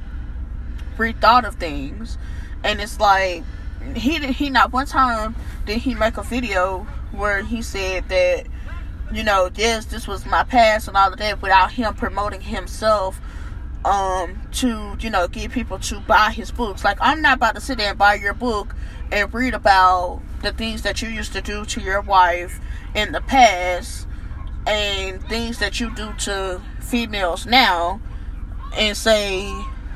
rethought 0.98 1.46
of 1.46 1.56
things 1.56 2.18
and 2.64 2.82
it's 2.82 3.00
like 3.00 3.44
he 3.96 4.20
did 4.20 4.32
he 4.32 4.50
not 4.50 4.74
one 4.74 4.86
time 4.86 5.36
did 5.66 5.80
he 5.80 5.94
make 5.94 6.18
a 6.18 6.24
video 6.24 6.86
where 7.12 7.44
he 7.44 7.62
said 7.62 8.08
that 8.10 8.46
you 9.12 9.24
know, 9.24 9.50
this 9.50 9.86
this 9.86 10.08
was 10.08 10.26
my 10.26 10.44
past 10.44 10.88
and 10.88 10.98
all 10.98 11.12
of 11.12 11.20
that 11.20 11.42
without 11.42 11.72
him 11.72 11.94
promoting 11.94 12.42
himself 12.42 13.20
um 13.84 14.42
to, 14.52 14.96
you 15.00 15.10
know, 15.10 15.28
get 15.28 15.52
people 15.52 15.78
to 15.80 16.00
buy 16.02 16.32
his 16.32 16.52
books. 16.52 16.84
Like 16.84 16.98
I'm 17.00 17.22
not 17.22 17.38
about 17.38 17.56
to 17.56 17.62
sit 17.62 17.78
there 17.78 17.90
and 17.90 17.98
buy 17.98 18.16
your 18.16 18.34
book 18.34 18.76
and 19.12 19.32
read 19.34 19.54
about 19.54 20.22
the 20.42 20.52
things 20.52 20.82
that 20.82 21.02
you 21.02 21.10
used 21.10 21.34
to 21.34 21.42
do 21.42 21.66
to 21.66 21.82
your 21.82 22.02
wife 22.02 22.60
in 22.96 23.12
the 23.12 23.22
past 23.22 24.08
and 24.66 25.24
things 25.30 25.60
that 25.60 25.80
you 25.80 25.94
do 25.96 26.12
to 26.14 26.62
females 26.80 27.46
now 27.46 28.02
and 28.76 28.98
say, 28.98 29.54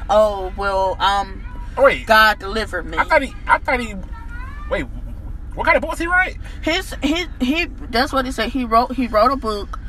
"Oh, 0.09 0.51
well, 0.57 0.95
um 0.99 1.43
Wait, 1.77 2.05
God 2.07 2.39
delivered 2.39 2.85
me." 2.85 2.97
I 2.97 3.03
thought 3.05 3.21
he. 3.21 3.33
I 3.47 3.57
thought 3.59 3.79
he. 3.79 3.95
Wait, 4.69 4.83
what 5.55 5.65
kind 5.65 5.75
of 5.77 5.81
book 5.81 5.91
was 5.91 5.99
he 5.99 6.07
write? 6.07 6.37
his 6.61 6.95
he 7.01 7.25
he 7.39 7.65
that's 7.89 8.11
what 8.13 8.25
he 8.25 8.31
said 8.31 8.49
he 8.49 8.65
wrote 8.65 8.93
he 8.93 9.07
wrote 9.07 9.31
a 9.31 9.35
book 9.35 9.79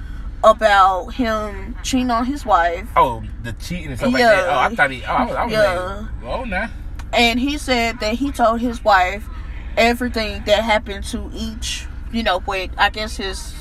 about 0.43 1.09
him 1.09 1.77
cheating 1.83 2.11
on 2.11 2.25
his 2.25 2.47
wife 2.47 2.89
Oh, 2.97 3.23
the 3.43 3.53
cheating 3.55 3.89
and 3.89 3.99
stuff 3.99 4.13
like 4.13 4.23
that. 4.23 4.49
Oh, 4.49 4.59
I 4.59 4.75
thought 4.75 4.91
he. 4.91 5.03
Oh, 5.05 5.13
I 5.13 5.25
was, 5.27 5.37
I 5.37 5.45
was 5.45 5.53
Yeah. 5.53 6.07
like, 6.23 6.25
oh, 6.25 6.45
nah. 6.45 6.69
and 7.13 7.39
he 7.39 7.59
said 7.59 8.01
that 8.01 8.15
he 8.15 8.33
told 8.33 8.61
his 8.61 8.83
wife 8.83 9.29
everything 9.77 10.43
that 10.47 10.63
happened 10.65 11.05
to 11.05 11.31
each 11.35 11.87
you 12.13 12.23
know 12.23 12.39
with 12.47 12.71
i 12.79 12.89
guess 12.91 13.17
his 13.19 13.55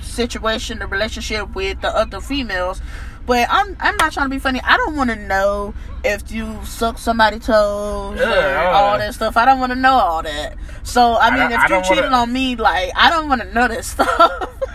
situation 0.00 0.78
the 0.78 0.86
relationship 0.86 1.54
with 1.54 1.80
the 1.80 1.88
other 1.96 2.20
females 2.20 2.80
but 3.26 3.46
i'm 3.50 3.76
i'm 3.80 3.96
not 3.96 4.12
trying 4.12 4.26
to 4.26 4.30
be 4.30 4.38
funny. 4.38 4.60
I 4.64 4.76
don't 4.76 4.96
want 4.96 5.10
to 5.10 5.16
know 5.16 5.74
if 6.04 6.30
you 6.32 6.58
suck 6.64 6.98
somebody's 6.98 7.46
toes 7.46 8.20
or 8.20 8.56
all 8.58 8.98
that 8.98 9.14
stuff. 9.14 9.36
I 9.36 9.44
don't 9.44 9.60
want 9.60 9.70
to 9.72 9.78
know 9.78 9.92
all 9.94 10.22
that. 10.22 10.56
So 10.82 11.12
i 11.12 11.28
I 11.28 11.30
mean 11.30 11.38
don't- 11.38 11.52
if 11.52 11.62
you 11.62 11.68
don't 11.68 11.84
cheated 11.84 12.04
wanna- 12.04 12.16
on 12.16 12.32
me 12.32 12.56
like 12.56 12.90
i 12.96 13.08
don't 13.10 13.28
want 13.28 13.42
to 13.42 13.52
know 13.54 13.68
that 13.68 13.84
stuff. 13.84 14.08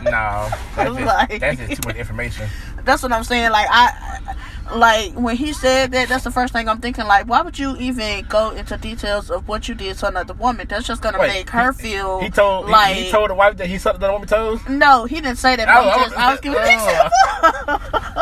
No, 0.04 0.48
that's 0.76 0.76
just, 0.96 1.02
Like- 1.06 1.40
that's 1.40 1.58
just 1.60 1.82
too 1.82 1.88
much 1.90 1.98
information. 1.98 2.48
that's 2.86 3.04
what 3.04 3.12
I'm 3.12 3.24
saying. 3.24 3.52
Like 3.52 3.68
I, 3.70 4.36
like 4.76 5.14
when 5.14 5.36
he 5.38 5.54
said 5.54 5.92
that, 5.92 6.10
that's 6.10 6.24
the 6.24 6.32
first 6.32 6.54
thing 6.54 6.68
I'm 6.68 6.80
thinking. 6.80 7.06
Like, 7.06 7.28
why 7.28 7.42
would 7.42 7.58
you 7.58 7.76
even 7.78 8.26
go 8.26 8.52
into 8.52 8.78
details 8.78 9.30
of 9.32 9.48
what 9.48 9.68
you 9.68 9.76
did 9.76 9.98
to 10.00 10.08
another 10.08 10.34
woman? 10.34 10.68
That's 10.70 10.86
just 10.88 11.02
gonna 11.02 11.20
Wait, 11.20 11.28
make 11.28 11.50
her 11.52 11.72
he- 11.74 11.82
feel 11.94 12.20
He 12.22 12.30
told 12.30 12.68
like. 12.70 12.96
he, 12.96 13.04
he 13.06 13.12
told 13.12 13.30
the 13.30 13.36
wife 13.36 13.58
that 13.58 13.68
he 13.68 13.78
sucked 13.78 14.00
the 14.00 14.12
woman's 14.12 14.32
toes. 14.32 14.60
no, 14.70 15.06
he 15.06 15.16
didn't 15.16 15.38
say 15.38 15.56
that. 15.56 15.68
I 15.70 15.84
just, 15.84 16.18
I 16.18 16.32
was 16.32 16.34
was- 16.34 16.42
giving 16.42 16.60
example. 16.60 18.18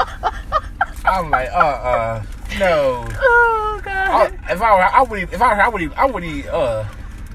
I'm 1.06 1.30
like, 1.30 1.50
uh, 1.52 1.56
uh, 1.58 2.24
no. 2.60 3.06
oh 3.20 3.82
I, 3.86 3.86
god. 3.86 4.40
if 4.50 4.62
I 4.62 4.74
were, 4.76 4.82
I 4.84 5.02
would, 5.04 5.34
if 5.34 5.42
I 5.42 5.54
were, 5.56 5.62
I 5.62 5.68
would, 5.68 5.94
I 5.94 6.06
would, 6.06 6.48
uh, 6.48 6.86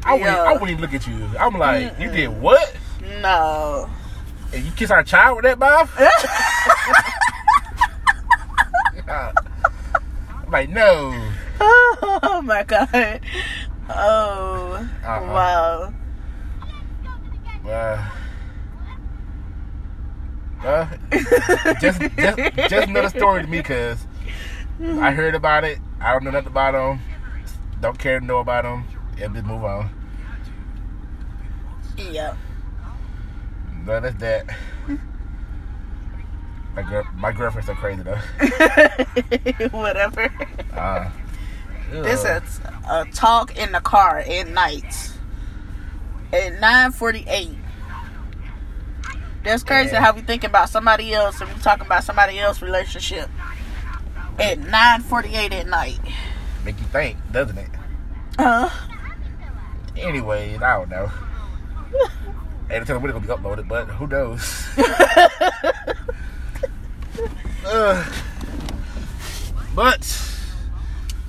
I 0.04 0.12
would, 0.14 0.20
Yeah. 0.22 0.42
I 0.42 0.52
wouldn't 0.54 0.70
even 0.70 0.80
look 0.82 0.94
at 0.94 1.06
you. 1.06 1.30
I'm 1.38 1.56
like, 1.58 1.98
you 1.98 2.10
did 2.10 2.28
what? 2.40 2.74
No. 3.20 3.88
And 4.52 4.64
you 4.64 4.72
kiss 4.72 4.90
our 4.90 5.04
child 5.04 5.36
with 5.36 5.44
that 5.44 5.58
mouth? 5.58 5.88
I'm 10.50 10.52
like, 10.52 10.70
no. 10.70 11.30
oh 11.60 12.42
my 12.44 12.64
god. 12.64 13.20
Oh 13.88 14.84
Uh-uh. 15.04 15.32
wow. 15.32 15.94
Uh, 17.64 18.04
uh, 20.64 21.74
just, 21.80 22.00
just, 22.00 22.38
just 22.68 22.88
another 22.88 23.10
story 23.10 23.42
to 23.42 23.46
me, 23.48 23.62
cause 23.62 24.04
I 24.80 25.10
heard 25.12 25.36
about 25.36 25.62
it. 25.62 25.78
I 26.00 26.12
don't 26.12 26.24
know 26.24 26.32
nothing 26.32 26.48
about 26.48 26.72
them. 26.72 26.98
Don't 27.80 27.96
care 27.96 28.18
to 28.18 28.26
know 28.26 28.38
about 28.40 28.64
them. 28.64 28.84
Yeah, 29.16 29.28
just 29.28 29.44
move 29.46 29.62
on. 29.62 29.88
Yeah. 31.96 32.34
No, 33.86 34.00
that's 34.00 34.16
that. 34.16 34.46
My 36.84 37.02
my 37.16 37.32
girlfriend's 37.32 37.66
so 37.66 37.74
crazy 37.74 38.02
though. 38.02 38.16
Whatever. 39.70 40.28
Uh, 40.74 41.10
This 41.90 42.24
is 42.24 42.60
a 42.88 43.04
talk 43.12 43.56
in 43.56 43.72
the 43.72 43.80
car 43.80 44.18
at 44.20 44.48
night 44.48 45.10
at 46.32 46.60
9:48. 46.60 47.56
That's 49.42 49.62
crazy 49.62 49.92
Yeah. 49.92 50.00
how 50.00 50.12
we 50.12 50.20
think 50.22 50.44
about 50.44 50.68
somebody 50.68 51.12
else 51.14 51.40
and 51.40 51.52
we 51.52 51.58
talking 51.60 51.86
about 51.86 52.04
somebody 52.04 52.38
else's 52.38 52.62
relationship 52.62 53.28
at 54.38 54.58
9:48 54.58 55.52
at 55.52 55.66
night. 55.66 55.98
make 56.64 56.78
you 56.78 56.86
think, 56.86 57.16
doesn't 57.32 57.58
it? 57.58 57.70
Uh, 58.38 58.70
Anyways, 59.96 60.62
I 60.62 60.78
don't 60.78 60.88
know. 60.88 61.10
I 62.70 62.74
ain't 62.74 62.86
tell 62.86 62.98
when 63.00 63.10
it's 63.10 63.18
gonna 63.26 63.42
be 63.42 63.42
uploaded, 63.42 63.66
but 63.68 63.86
who 63.88 64.06
knows? 64.06 64.64
uh, 67.66 68.12
but 69.74 70.30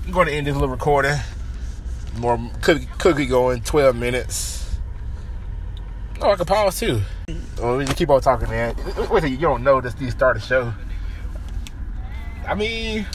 I'm 0.05 0.11
going 0.11 0.27
to 0.27 0.33
end 0.33 0.47
this 0.47 0.53
little 0.53 0.69
recording. 0.69 1.15
More 2.17 2.39
cookie, 2.61 2.87
be 3.13 3.25
going 3.25 3.61
12 3.61 3.95
minutes. 3.95 4.75
Oh, 6.21 6.31
I 6.31 6.35
can 6.35 6.45
pause 6.45 6.79
too. 6.79 7.01
Well, 7.57 7.77
we 7.77 7.85
just 7.85 7.97
keep 7.97 8.09
on 8.09 8.21
talking, 8.21 8.49
man. 8.49 8.75
Wait 9.09 9.23
you 9.29 9.37
don't 9.37 9.63
know 9.63 9.81
this. 9.81 9.95
You 9.99 10.11
start 10.11 10.35
the 10.35 10.41
show. 10.41 10.73
I 12.47 12.53
mean, 12.53 13.07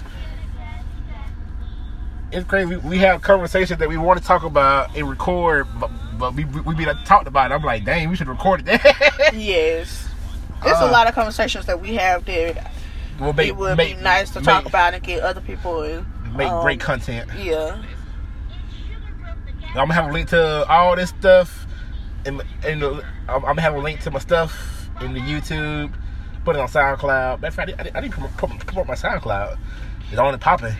it's 2.33 2.47
crazy. 2.49 2.77
We, 2.77 2.99
have 2.99 3.23
conversations 3.23 3.79
that 3.79 3.89
we 3.89 3.97
want 3.97 4.21
to 4.21 4.25
talk 4.27 4.43
about 4.45 4.97
and 4.97 5.09
record, 5.09 5.67
but, 5.79 5.91
but 6.19 6.35
we 6.35 6.45
we 6.45 6.75
be 6.75 6.87
like, 6.87 7.05
talked 7.05 7.29
about 7.29 7.51
it. 7.51 7.55
I'm 7.55 7.63
like, 7.63 7.85
dang, 7.85 8.09
we 8.09 8.17
should 8.17 8.29
record 8.29 8.65
that. 8.67 8.83
yes. 9.35 10.09
There's 10.65 10.79
Uh, 10.79 10.89
a 10.89 10.91
lot 10.91 11.07
of 11.07 11.15
conversations 11.15 11.67
that 11.67 11.81
we 11.81 11.95
have 11.95 12.25
that 12.25 12.73
we'll 13.21 13.33
make, 13.33 13.49
it 13.49 13.57
would 13.57 13.77
make- 13.77 13.97
be 13.97 14.03
nice 14.03 14.31
to 14.31 14.41
make- 14.41 14.47
talk 14.47 14.67
about 14.67 14.95
and 14.95 15.03
get 15.03 15.23
other 15.23 15.41
people 15.41 15.83
in. 15.83 16.07
Make 16.37 16.49
um, 16.49 16.63
great 16.63 16.81
content. 16.81 17.31
Yeah. 17.39 17.83
I'm 19.71 19.75
gonna 19.75 19.95
have 19.95 20.09
a 20.09 20.13
link 20.13 20.29
to 20.31 20.67
all 20.69 20.97
this 20.97 21.11
stuff, 21.11 21.67
and 22.25 22.43
and 22.65 22.83
I'm, 22.83 23.01
I'm 23.29 23.41
gonna 23.43 23.61
have 23.63 23.75
a 23.75 23.79
link 23.79 24.01
to 24.01 24.11
my 24.11 24.19
stuff 24.19 24.89
in 25.03 25.13
the 25.13 25.21
YouTube. 25.21 25.93
Put 26.45 26.57
it 26.57 26.61
on 26.61 26.69
SoundCloud. 26.69 27.41
Matter 27.41 27.47
of 27.49 27.55
fact, 27.55 27.71
I, 27.79 27.83
did- 27.83 27.97
I 27.97 28.01
didn't 28.01 28.13
promote, 28.15 28.37
promote, 28.37 28.67
promote 28.67 28.87
my 28.87 28.95
SoundCloud. 28.95 29.59
It's 30.11 30.19
on 30.19 30.33
and 30.33 30.41
popping. 30.41 30.75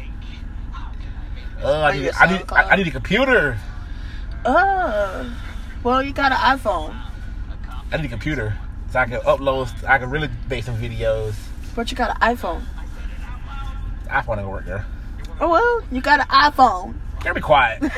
Uh, 1.63 1.81
I, 1.83 1.99
need, 1.99 2.11
I 2.19 2.33
need 2.33 2.43
I, 2.53 2.63
I 2.71 2.77
need 2.77 2.87
a 2.87 2.91
computer. 2.91 3.59
Uh, 4.45 5.29
well, 5.83 6.03
you 6.03 6.13
got 6.13 6.31
an 6.33 6.39
iPhone, 6.39 6.95
I 7.91 7.97
need 7.97 8.07
a 8.07 8.09
computer 8.09 8.57
so 8.91 8.99
I 9.01 9.07
can 9.07 9.21
upload. 9.23 9.73
I 9.89 9.99
can 9.99 10.09
really 10.11 10.29
make 10.49 10.65
some 10.65 10.77
videos. 10.77 11.35
But 11.77 11.91
you 11.91 11.97
got 11.97 12.11
an 12.11 12.37
iPhone. 12.37 12.63
iPhone 14.07 14.39
ain't 14.39 14.49
work 14.49 14.65
there. 14.65 14.85
Oh 15.39 15.51
well, 15.51 15.83
you 15.93 16.01
got 16.01 16.21
an 16.21 16.27
iPhone. 16.27 16.95
Gotta 17.23 17.35
be 17.35 17.41
quiet. 17.43 17.83
nah, 17.83 17.89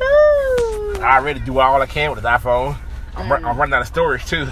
I 0.00 1.18
already 1.18 1.40
do 1.40 1.60
all 1.60 1.80
I 1.80 1.86
can 1.86 2.10
with 2.10 2.22
this 2.22 2.28
iPhone. 2.28 2.76
I'm, 3.14 3.32
I'm 3.32 3.56
running 3.56 3.74
out 3.74 3.82
of 3.82 3.86
storage 3.86 4.26
too. 4.26 4.48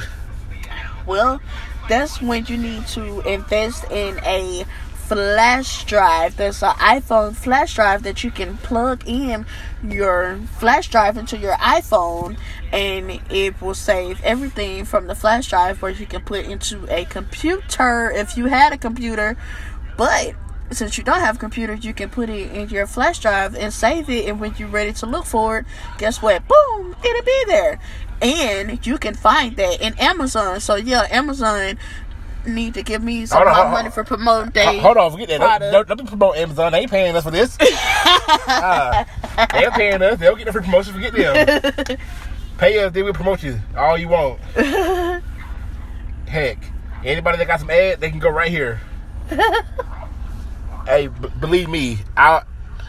Well, 1.06 1.40
that's 1.88 2.22
when 2.22 2.46
you 2.46 2.56
need 2.56 2.86
to 2.88 3.20
invest 3.28 3.84
in 3.90 4.18
a 4.24 4.64
flash 5.06 5.84
drive. 5.84 6.36
There's 6.36 6.62
an 6.62 6.74
iPhone 6.74 7.34
flash 7.34 7.74
drive 7.74 8.02
that 8.04 8.24
you 8.24 8.30
can 8.30 8.56
plug 8.58 9.02
in 9.06 9.46
your 9.82 10.38
flash 10.58 10.88
drive 10.88 11.18
into 11.18 11.36
your 11.36 11.54
iPhone 11.54 12.38
and 12.72 13.20
it 13.30 13.60
will 13.60 13.74
save 13.74 14.22
everything 14.22 14.84
from 14.84 15.06
the 15.06 15.14
flash 15.14 15.50
drive 15.50 15.82
where 15.82 15.90
you 15.90 16.06
can 16.06 16.22
put 16.22 16.46
into 16.46 16.86
a 16.88 17.04
computer 17.04 18.10
if 18.10 18.36
you 18.36 18.46
had 18.46 18.72
a 18.72 18.78
computer. 18.78 19.36
But 19.96 20.34
since 20.70 20.96
you 20.96 21.04
don't 21.04 21.20
have 21.20 21.36
a 21.36 21.38
computer, 21.38 21.74
you 21.74 21.92
can 21.92 22.08
put 22.08 22.30
it 22.30 22.50
in 22.50 22.68
your 22.70 22.86
flash 22.86 23.18
drive 23.18 23.54
and 23.54 23.72
save 23.72 24.08
it. 24.08 24.28
And 24.28 24.40
when 24.40 24.54
you're 24.56 24.68
ready 24.68 24.92
to 24.94 25.06
look 25.06 25.26
for 25.26 25.58
it, 25.58 25.66
guess 25.98 26.22
what? 26.22 26.42
Boom, 26.48 26.96
it'll 27.04 27.24
be 27.24 27.44
there. 27.46 27.78
And 28.22 28.84
you 28.86 28.96
can 28.96 29.14
find 29.14 29.56
that 29.56 29.82
in 29.82 29.94
Amazon. 29.98 30.60
So 30.60 30.76
yeah, 30.76 31.06
Amazon 31.10 31.78
need 32.46 32.74
to 32.74 32.82
give 32.82 33.02
me 33.02 33.26
some 33.26 33.46
on, 33.46 33.54
hold 33.54 33.66
on. 33.66 33.72
money 33.72 33.90
for 33.90 34.04
promoting 34.04 34.50
they 34.50 34.78
Hold 34.78 34.96
on, 34.96 35.12
forget 35.12 35.28
that. 35.28 35.58
Don't, 35.60 35.86
don't, 35.88 35.98
don't 35.98 36.06
promote 36.06 36.36
Amazon. 36.36 36.72
They 36.72 36.80
ain't 36.80 36.90
paying 36.90 37.14
us 37.16 37.24
for 37.24 37.30
this. 37.30 37.56
uh, 37.60 39.04
they're 39.52 39.70
paying 39.70 40.02
us. 40.02 40.18
They'll 40.18 40.36
get 40.36 40.46
the 40.46 40.52
free 40.52 40.62
promotion. 40.62 40.94
Forget 40.94 41.12
them. 41.86 41.96
Pay 42.58 42.84
us, 42.84 42.92
then 42.92 43.04
we'll 43.04 43.12
promote 43.14 43.42
you 43.42 43.58
all 43.76 43.98
you 43.98 44.08
want. 44.08 44.38
Heck, 46.28 46.58
anybody 47.04 47.38
that 47.38 47.46
got 47.46 47.60
some 47.60 47.70
ad, 47.70 48.00
they 48.00 48.10
can 48.10 48.20
go 48.20 48.28
right 48.30 48.50
here. 48.50 48.80
hey, 50.86 51.08
b- 51.08 51.28
believe 51.40 51.68
me, 51.68 51.98
I 52.16 52.42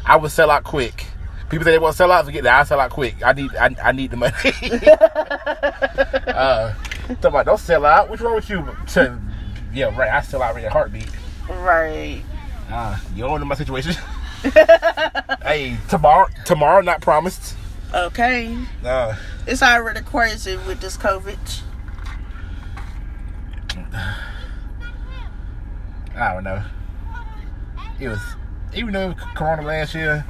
I 0.06 0.18
would 0.18 0.32
sell 0.32 0.52
out 0.52 0.64
quick. 0.64 1.06
People 1.50 1.66
say 1.66 1.72
they 1.72 1.80
want 1.80 1.94
to 1.94 1.98
sell 1.98 2.12
out, 2.12 2.26
forget 2.26 2.44
that. 2.44 2.60
I 2.60 2.64
sell 2.64 2.80
out 2.80 2.92
quick. 2.92 3.16
I 3.24 3.34
need 3.34 3.56
I, 3.56 3.76
I 3.84 3.92
need 3.92 4.12
the 4.12 4.18
money. 4.18 4.34
uh, 6.28 6.74
talking 7.08 7.26
about 7.26 7.46
don't 7.46 7.60
sell 7.60 7.86
out. 7.86 8.10
What's 8.10 8.22
wrong 8.22 8.36
with 8.36 8.50
you? 8.50 8.68
Yeah, 9.76 9.96
right. 9.98 10.10
I 10.10 10.22
sell 10.22 10.42
out 10.42 10.58
in 10.58 10.64
a 10.66 10.70
heartbeat. 10.70 11.10
right. 11.50 12.24
Ah, 12.70 13.00
you 13.14 13.24
don't 13.24 13.40
know 13.40 13.46
my 13.46 13.56
situation. 13.56 13.94
hey, 15.44 15.78
tomorrow, 15.90 16.28
tomorrow 16.46 16.82
not 16.82 17.02
promised. 17.02 17.56
Okay. 17.94 18.58
Uh, 18.84 19.16
It's 19.46 19.62
already 19.62 20.02
crazy 20.02 20.56
with 20.56 20.80
this 20.80 20.98
COVID. 20.98 21.38
I 26.16 26.34
don't 26.34 26.44
know. 26.44 26.64
It 28.00 28.08
was 28.08 28.22
even 28.74 28.94
though 28.94 29.12
it 29.12 29.16
was 29.16 29.24
Corona 29.36 29.62
last 29.62 29.94
year. 29.94 30.26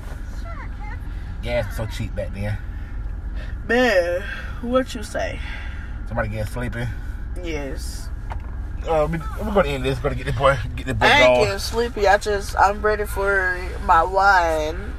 Gas 1.43 1.67
was 1.67 1.75
so 1.77 1.85
cheap 1.97 2.15
back 2.15 2.33
then. 2.33 2.57
Man, 3.67 4.23
what 4.61 4.93
you 4.95 5.03
say? 5.03 5.39
Somebody 6.07 6.29
getting 6.29 6.51
sleepy. 6.51 6.85
Yes. 7.43 8.09
Uh, 8.87 9.07
we, 9.11 9.17
we're 9.17 9.53
gonna 9.53 9.69
end 9.69 9.83
this. 9.83 9.97
We're 9.97 10.09
gonna 10.11 10.15
get 10.15 10.25
this 10.27 10.35
boy, 10.37 10.57
get 10.75 10.85
this 10.85 10.95
boy 10.95 11.05
I 11.05 11.21
ain't 11.21 11.43
getting 11.43 11.59
sleepy. 11.59 12.07
I 12.07 12.17
just 12.17 12.55
I'm 12.57 12.81
ready 12.81 13.05
for 13.05 13.57
my 13.85 14.03
wine. 14.03 14.93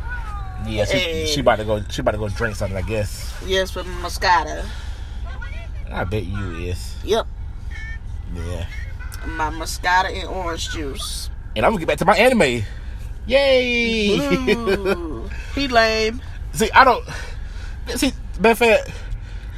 Yeah, 0.66 0.85
she, 0.85 0.99
Hey. 0.99 1.26
she 1.26 1.40
about 1.40 1.57
to 1.57 1.64
go. 1.64 1.83
She 1.90 2.00
about 2.00 2.12
to 2.12 2.19
go 2.19 2.28
drink 2.28 2.57
something. 2.57 2.76
I 2.76 2.83
guess. 2.83 3.33
Yes, 3.45 3.75
with 3.75 3.87
Moscato. 3.87 4.64
I 5.90 6.05
bet 6.05 6.25
you 6.25 6.50
is. 6.57 6.97
Yep. 7.05 7.26
Yeah. 8.35 8.66
My 9.26 9.50
Moscato 9.50 10.12
and 10.12 10.28
orange 10.28 10.71
juice. 10.71 11.31
And 11.55 11.64
I'm 11.64 11.73
gonna 11.73 11.81
get 11.81 11.88
back 11.88 11.99
to 11.99 12.05
my 12.05 12.16
anime. 12.16 12.64
Yay! 13.26 14.19
Ooh, 14.55 15.28
he 15.55 15.69
lame. 15.69 16.21
see, 16.52 16.71
I 16.73 16.85
don't. 16.85 17.05
See, 17.97 18.12
matter 18.40 18.78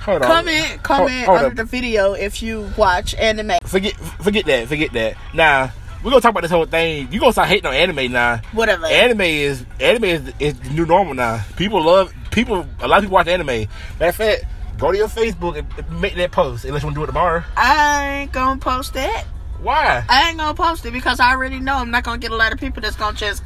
hold 0.08 0.22
on. 0.22 0.28
Comment, 0.28 0.66
Hold- 0.66 0.82
comment 0.82 1.26
hold 1.26 1.38
under 1.38 1.50
up. 1.50 1.56
the 1.56 1.64
video 1.64 2.12
if 2.14 2.42
you 2.42 2.70
watch 2.76 3.14
anime. 3.14 3.52
Forget, 3.64 3.94
forget 4.22 4.46
that. 4.46 4.68
Forget 4.68 4.92
that. 4.94 5.16
Now 5.34 5.72
we're 6.02 6.10
gonna 6.10 6.20
talk 6.20 6.30
about 6.30 6.42
this 6.42 6.50
whole 6.50 6.66
thing. 6.66 7.10
You 7.12 7.20
gonna 7.20 7.32
start 7.32 7.48
hating 7.48 7.66
on 7.66 7.74
anime 7.74 8.12
now? 8.12 8.40
Whatever. 8.52 8.86
Anime 8.86 9.20
is 9.22 9.64
anime 9.80 10.04
is, 10.04 10.32
is 10.38 10.54
the 10.60 10.70
new 10.70 10.86
normal 10.86 11.14
now. 11.14 11.42
People 11.56 11.82
love 11.82 12.12
people. 12.30 12.66
A 12.80 12.88
lot 12.88 12.98
of 12.98 13.04
people 13.04 13.14
watch 13.14 13.28
anime. 13.28 13.46
Matter 13.46 13.68
of 14.00 14.14
fact, 14.16 14.44
go 14.78 14.92
to 14.92 14.98
your 14.98 15.08
Facebook 15.08 15.58
and 15.58 16.00
make 16.00 16.14
that 16.16 16.30
post 16.32 16.64
unless 16.64 16.82
you 16.82 16.86
want 16.86 16.94
to 16.94 17.00
do 17.00 17.04
it 17.04 17.06
tomorrow. 17.08 17.42
I 17.56 18.20
ain't 18.22 18.32
gonna 18.32 18.60
post 18.60 18.94
that. 18.94 19.24
Why? 19.60 20.04
I 20.08 20.28
ain't 20.28 20.38
gonna 20.38 20.54
post 20.54 20.86
it 20.86 20.92
because 20.92 21.18
I 21.18 21.32
already 21.32 21.58
know 21.58 21.74
I'm 21.74 21.90
not 21.90 22.04
gonna 22.04 22.18
get 22.18 22.30
a 22.30 22.36
lot 22.36 22.52
of 22.52 22.60
people 22.60 22.80
that's 22.80 22.94
gonna 22.96 23.16
just 23.16 23.42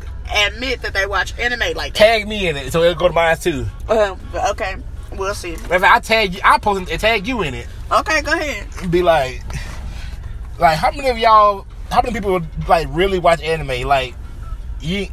admit 0.46 0.82
that 0.82 0.92
they 0.92 1.06
watch 1.06 1.36
anime 1.38 1.74
like 1.74 1.94
that. 1.94 1.98
Tag 1.98 2.28
me 2.28 2.48
in 2.48 2.56
it 2.56 2.70
so 2.70 2.82
it'll 2.82 2.94
go 2.94 3.08
to 3.08 3.14
mine 3.14 3.36
too. 3.38 3.64
Uh, 3.88 4.14
okay, 4.50 4.76
we'll 5.16 5.34
see. 5.34 5.52
Matter 5.52 5.74
of 5.76 5.82
fact, 5.82 5.96
I 5.96 6.00
tag 6.00 6.34
you. 6.34 6.40
I 6.44 6.58
post 6.58 6.82
it 6.82 6.90
and 6.90 7.00
tag 7.00 7.26
you 7.26 7.42
in 7.42 7.54
it. 7.54 7.66
Okay, 7.90 8.22
go 8.22 8.32
ahead. 8.32 8.90
be 8.90 9.02
like, 9.02 9.42
like 10.58 10.76
how 10.78 10.90
many 10.90 11.08
of 11.08 11.18
y'all, 11.18 11.66
how 11.90 12.00
many 12.02 12.14
people 12.14 12.40
like 12.68 12.86
really 12.90 13.18
watch 13.18 13.42
anime? 13.42 13.86
Like, 13.86 14.14
you, 14.80 15.08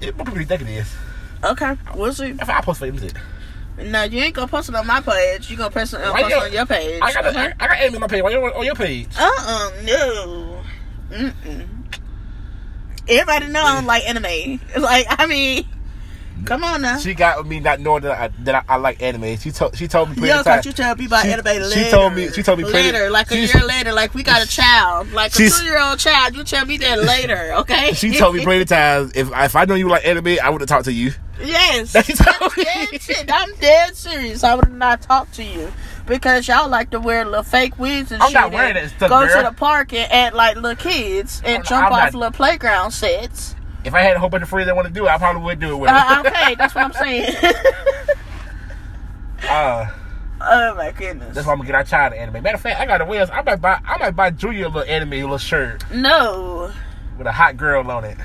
it, 0.00 0.16
what 0.16 0.26
people 0.26 0.34
do 0.34 0.40
you 0.40 0.46
think 0.46 0.62
it 0.62 0.68
is? 0.68 0.94
Okay, 1.44 1.76
we'll 1.94 2.12
see. 2.12 2.30
If 2.30 2.48
I 2.48 2.60
post 2.60 2.82
it 2.82 3.14
No, 3.78 4.02
you 4.04 4.20
ain't 4.20 4.34
gonna 4.34 4.46
post 4.48 4.68
it 4.68 4.74
on 4.74 4.86
my 4.86 5.00
page. 5.00 5.50
You 5.50 5.56
gonna 5.56 5.70
post 5.70 5.94
it, 5.94 6.00
uh, 6.00 6.12
post 6.12 6.30
it 6.30 6.38
on 6.38 6.52
your 6.52 6.66
page. 6.66 7.00
I 7.02 7.12
got, 7.12 7.26
okay? 7.26 7.52
I, 7.58 7.64
I 7.64 7.68
got 7.68 7.76
anime 7.78 7.94
on 7.96 8.00
my 8.02 8.06
page. 8.06 8.22
Why 8.22 8.30
you 8.30 8.38
on 8.38 8.64
your 8.64 8.74
page? 8.74 9.08
Uh-uh, 9.18 9.70
no. 9.84 10.62
Mm-mm. 11.10 11.68
Everybody 13.08 13.48
know 13.48 13.62
I 13.62 13.74
don't 13.74 13.86
like 13.86 14.08
anime. 14.08 14.60
Like, 14.80 15.06
I 15.08 15.26
mean, 15.26 15.66
come 16.44 16.64
on 16.64 16.82
now. 16.82 16.98
She 16.98 17.14
got 17.14 17.38
with 17.38 17.46
me 17.46 17.60
not 17.60 17.80
knowing 17.80 18.02
that 18.02 18.12
I, 18.18 18.28
that 18.44 18.54
I, 18.68 18.74
I 18.74 18.76
like 18.76 19.02
anime. 19.02 19.36
She 19.38 19.50
told 19.50 19.76
she 19.76 19.86
told 19.88 20.10
me 20.10 20.14
plenty 20.16 20.28
Yo, 20.28 20.42
can't 20.42 20.64
you 20.66 20.72
tell 20.72 20.94
me 20.96 21.06
about 21.06 21.22
She- 21.24 21.32
anime 21.32 21.44
later? 21.44 21.70
she 21.70 21.90
told 21.90 22.14
me- 22.14 22.30
she 22.30 22.42
told 22.42 22.58
me 22.58 22.64
plenty- 22.64 22.92
later, 22.92 23.10
like 23.10 23.30
a 23.30 23.38
year 23.38 23.64
later, 23.66 23.92
like 23.92 24.14
we 24.14 24.22
got 24.22 24.42
a 24.42 24.48
child, 24.48 25.12
like 25.12 25.32
a 25.34 25.48
two-year-old 25.48 25.98
child. 25.98 26.34
You 26.36 26.44
tell 26.44 26.66
me 26.66 26.76
that 26.78 27.02
later, 27.02 27.52
okay? 27.58 27.92
She 27.94 28.16
told 28.16 28.34
me 28.34 28.42
plenty 28.44 28.62
of 28.62 28.68
times 28.68 29.12
if 29.14 29.30
if 29.32 29.56
I 29.56 29.64
know 29.64 29.74
you 29.74 29.88
like 29.88 30.04
anime, 30.06 30.36
I 30.42 30.50
would 30.50 30.60
have 30.60 30.68
talked 30.68 30.84
to 30.86 30.92
you. 30.92 31.12
yes. 31.42 31.92
That 31.92 32.04
she 32.06 32.12
told 32.14 32.56
me. 32.56 32.64
dead. 32.98 33.30
I'm 33.30 33.54
dead 33.56 33.96
serious. 33.96 34.44
I 34.44 34.54
would 34.54 34.72
not 34.72 35.02
talk 35.02 35.30
to 35.32 35.42
you 35.44 35.72
because 36.06 36.46
y'all 36.48 36.68
like 36.68 36.90
to 36.90 37.00
wear 37.00 37.24
little 37.24 37.42
fake 37.44 37.78
wigs 37.78 38.10
and 38.12 38.22
I'm 38.22 38.28
shit. 38.30 38.34
not 38.34 38.52
wearing 38.52 38.74
that 38.74 38.90
stuff, 38.90 39.08
Go 39.08 39.26
girl. 39.26 39.42
to 39.44 39.48
the 39.50 39.54
park 39.54 39.92
and 39.92 40.10
act 40.12 40.34
like 40.34 40.56
little 40.56 40.74
kids 40.76 41.40
and 41.44 41.54
I'm- 41.56 41.62
jump 41.64 41.86
I'm 41.86 41.92
off 41.92 41.98
not- 42.12 42.14
little 42.14 42.32
playground 42.32 42.90
sets. 42.90 43.54
If 43.84 43.94
I 43.94 44.00
had 44.02 44.16
a 44.16 44.20
whole 44.20 44.28
bunch 44.28 44.42
of 44.42 44.48
friends 44.48 44.66
that 44.66 44.76
want 44.76 44.86
to 44.88 44.94
do 44.94 45.06
it, 45.06 45.10
I 45.10 45.18
probably 45.18 45.42
would 45.42 45.58
do 45.60 45.72
it 45.72 45.76
with 45.76 45.90
her. 45.90 45.96
Uh, 45.96 46.20
okay, 46.20 46.54
that's 46.54 46.74
what 46.74 46.84
I'm 46.84 46.92
saying. 46.92 47.34
Uh, 49.48 49.90
oh 50.40 50.74
my 50.76 50.92
goodness. 50.92 51.34
that's 51.34 51.44
why 51.46 51.52
I'm 51.52 51.58
gonna 51.58 51.66
get 51.66 51.74
our 51.74 51.82
child 51.84 52.12
an 52.12 52.20
anime. 52.20 52.42
Matter 52.44 52.54
of 52.54 52.60
fact, 52.60 52.80
I 52.80 52.86
got 52.86 53.00
a 53.00 53.04
Wales. 53.04 53.28
I 53.30 53.42
might 53.42 53.56
buy. 53.60 53.80
I 53.84 53.98
might 53.98 54.12
buy 54.14 54.30
Julia 54.30 54.66
a 54.66 54.68
little 54.68 54.84
anime 54.88 55.10
little 55.10 55.36
shirt 55.38 55.82
No, 55.92 56.70
with 57.18 57.26
a 57.26 57.32
hot 57.32 57.56
girl 57.56 57.90
on 57.90 58.04
it. 58.04 58.16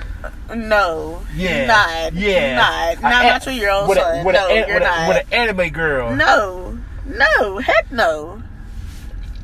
no, 0.56 1.20
Yeah, 1.34 1.65
not. 1.65 2.13
yeah. 2.13 2.56
Not. 2.56 3.02
Not 3.02 3.24
my 3.34 3.39
two-year-old 3.39 3.89
with 3.89 3.98
a, 3.98 4.02
son. 4.02 4.26
with 4.26 4.36
no, 4.36 4.48
a, 4.48 4.56
you're 4.56 4.67
with, 4.76 4.84
not. 4.84 5.00
a, 5.00 5.08
with 5.10 5.17
an 5.17 5.34
anime 5.34 5.70
girl. 5.70 6.15
no, 6.15 6.78
no, 7.08 7.58
heck 7.58 7.91
no. 7.91 8.43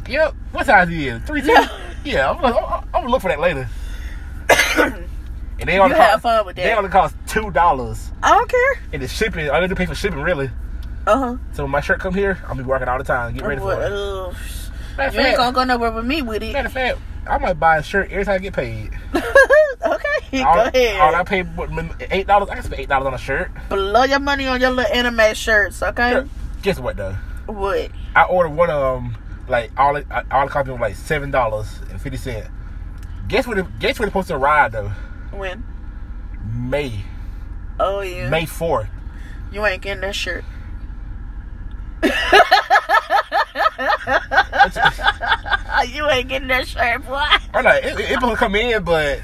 Yep. 0.07 0.35
What 0.51 0.65
size 0.67 0.89
he 0.89 1.07
is? 1.07 1.23
Three 1.23 1.41
two. 1.41 1.47
No. 1.47 1.65
Yeah, 2.05 2.29
I'm 2.29 2.37
I'm 2.45 2.83
gonna 2.91 3.07
look 3.09 3.21
for 3.23 3.29
that 3.29 3.39
later. 3.39 3.67
and 5.59 5.69
they 5.69 5.79
only 5.79 5.95
You 5.95 6.01
have 6.01 6.11
cost, 6.21 6.23
fun 6.23 6.45
with 6.45 6.55
They 6.55 6.73
only 6.73 6.89
cost 6.89 7.15
two 7.27 7.51
dollars, 7.51 8.11
I 8.21 8.29
don't 8.31 8.49
care. 8.49 8.79
and 8.93 9.01
the 9.01 9.07
shipping. 9.07 9.49
I 9.49 9.59
didn't 9.59 9.75
pay 9.77 9.85
for 9.85 9.95
shipping 9.95 10.19
really. 10.21 10.49
Uh 11.05 11.17
huh. 11.17 11.37
So 11.53 11.63
when 11.63 11.71
my 11.71 11.81
shirt 11.81 11.99
come 11.99 12.13
here, 12.13 12.39
I'll 12.47 12.55
be 12.55 12.63
working 12.63 12.87
all 12.87 12.97
the 12.97 13.03
time. 13.03 13.33
Get 13.33 13.45
ready 13.45 13.59
for 13.61 13.73
it. 13.73 13.91
Uh, 13.91 14.33
Matter 14.97 15.07
of 15.09 15.15
you 15.15 15.21
ain't 15.21 15.37
gonna 15.37 15.51
go 15.51 15.63
nowhere 15.63 15.91
with 15.91 16.05
me 16.05 16.21
with 16.21 16.43
it. 16.43 16.53
matter 16.53 16.67
of 16.67 16.73
fact, 16.73 16.99
I 17.27 17.37
might 17.39 17.59
buy 17.59 17.77
a 17.77 17.83
shirt 17.83 18.11
every 18.11 18.25
time 18.25 18.35
I 18.35 18.37
get 18.39 18.53
paid. 18.53 18.91
okay, 19.13 20.41
all, 20.43 20.55
go 20.55 20.61
ahead. 20.63 21.01
all 21.01 21.15
I 21.15 21.23
pay 21.23 21.43
eight 22.11 22.27
dollars. 22.27 22.49
I 22.49 22.55
can 22.55 22.63
spend 22.63 22.79
eight 22.81 22.89
dollars 22.89 23.07
on 23.07 23.13
a 23.13 23.17
shirt. 23.17 23.51
Blow 23.69 24.03
your 24.03 24.19
money 24.19 24.47
on 24.47 24.61
your 24.61 24.71
little 24.71 24.91
anime 24.93 25.33
shirts, 25.35 25.81
okay? 25.81 26.23
Guess 26.61 26.79
what 26.79 26.95
though? 26.97 27.13
What? 27.47 27.91
I 28.15 28.23
ordered 28.23 28.49
one 28.51 28.69
of 28.69 29.01
them. 29.03 29.17
Like 29.47 29.71
all 29.77 29.95
it- 29.97 30.07
all 30.31 30.45
the 30.45 30.51
copies 30.51 30.71
was 30.71 30.79
like 30.79 30.95
seven 30.95 31.31
dollars 31.31 31.67
and 31.89 31.99
fifty 32.01 32.17
cent. 32.17 32.47
Guess 33.27 33.47
what? 33.47 33.57
It, 33.57 33.65
guess 33.79 33.99
what? 33.99 34.05
It's 34.05 34.11
supposed 34.13 34.27
to 34.29 34.35
arrive 34.35 34.71
though? 34.71 34.91
When? 35.33 35.63
May 36.55 37.03
Oh 37.79 38.01
yeah. 38.01 38.29
May 38.29 38.45
fourth. 38.45 38.87
You 39.51 39.65
ain't 39.65 39.81
getting 39.81 40.01
that 40.01 40.15
shirt. 40.15 40.43
you 42.03 42.09
ain't 46.09 46.27
getting 46.27 46.47
that 46.49 46.67
shirt, 46.67 47.05
boy. 47.05 47.23
I'm 47.53 47.63
like, 47.63 47.83
it, 47.83 47.99
it, 47.99 48.19
to 48.19 48.35
come 48.35 48.55
in, 48.55 48.83
but 48.83 49.21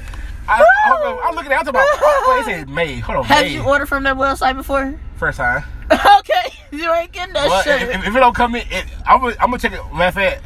I, 0.48 1.20
I'm 1.24 1.34
looking 1.34 1.52
at 1.52 1.62
it. 1.62 1.62
I'm 1.62 1.68
about. 1.68 1.84
Oh, 1.86 2.42
wait, 2.46 2.52
it 2.54 2.58
said 2.58 2.68
May. 2.68 2.98
Hold 3.00 3.18
on, 3.18 3.24
Have 3.24 3.44
May. 3.44 3.54
you 3.54 3.62
ordered 3.62 3.86
from 3.86 4.04
that 4.04 4.16
website 4.16 4.56
before? 4.56 4.98
First 5.16 5.38
time. 5.38 5.64
okay, 5.92 6.52
you 6.70 6.92
ain't 6.94 7.12
getting 7.12 7.34
that 7.34 7.48
Well, 7.48 7.62
shirt. 7.62 7.82
if, 7.82 8.06
if 8.06 8.16
it 8.16 8.20
don't 8.20 8.34
come 8.34 8.54
in, 8.54 8.66
it, 8.70 8.86
I'm 9.06 9.20
gonna, 9.20 9.36
I'm 9.40 9.50
gonna 9.50 9.58
check 9.58 9.72
it. 9.72 9.80
Matter 9.92 10.08
of 10.08 10.14
fact, 10.14 10.42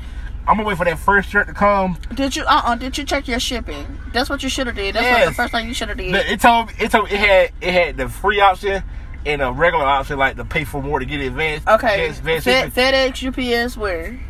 I'm 0.47 0.57
gonna 0.57 0.69
wait 0.69 0.77
for 0.77 0.85
that 0.85 0.99
first 0.99 1.31
shirt 1.31 1.47
to 1.47 1.55
come. 1.55 1.97
did 2.15 2.37
you? 2.37 2.45
Uh 2.45 2.63
uh 2.65 2.75
Did 2.75 2.99
you 2.99 3.05
check 3.05 3.27
your 3.29 3.41
shipping? 3.41 3.87
That's 4.13 4.29
what 4.29 4.43
you 4.43 4.49
should 4.49 4.67
have 4.67 4.77
did. 4.77 4.95
That's 4.95 5.05
what 5.05 5.19
Yes. 5.21 5.29
the 5.29 5.35
first 5.35 5.53
thing 5.53 5.69
you 5.69 5.75
should 5.75 5.89
have 5.89 5.97
did. 5.99 6.15
It 6.15 6.41
told 6.41 6.71
it 6.79 6.91
told 6.91 7.11
it 7.11 7.19
had 7.19 7.51
it 7.61 7.73
had 7.73 7.97
the 7.97 8.09
free 8.09 8.41
option 8.41 8.83
and 9.27 9.41
a 9.41 9.51
regular 9.51 9.85
option, 9.87 10.19
like 10.19 10.37
to 10.37 10.45
pay 10.45 10.65
for 10.65 10.83
more 10.83 10.99
to 10.99 11.07
get 11.07 11.21
it 11.21 11.29
advanced. 11.29 11.67
okay. 11.67 12.09
advanced, 12.11 12.47
advanced 12.47 12.75
Fed. 12.77 12.95
FedEx, 13.15 13.63
UPS, 13.65 13.77
where? 13.77 14.21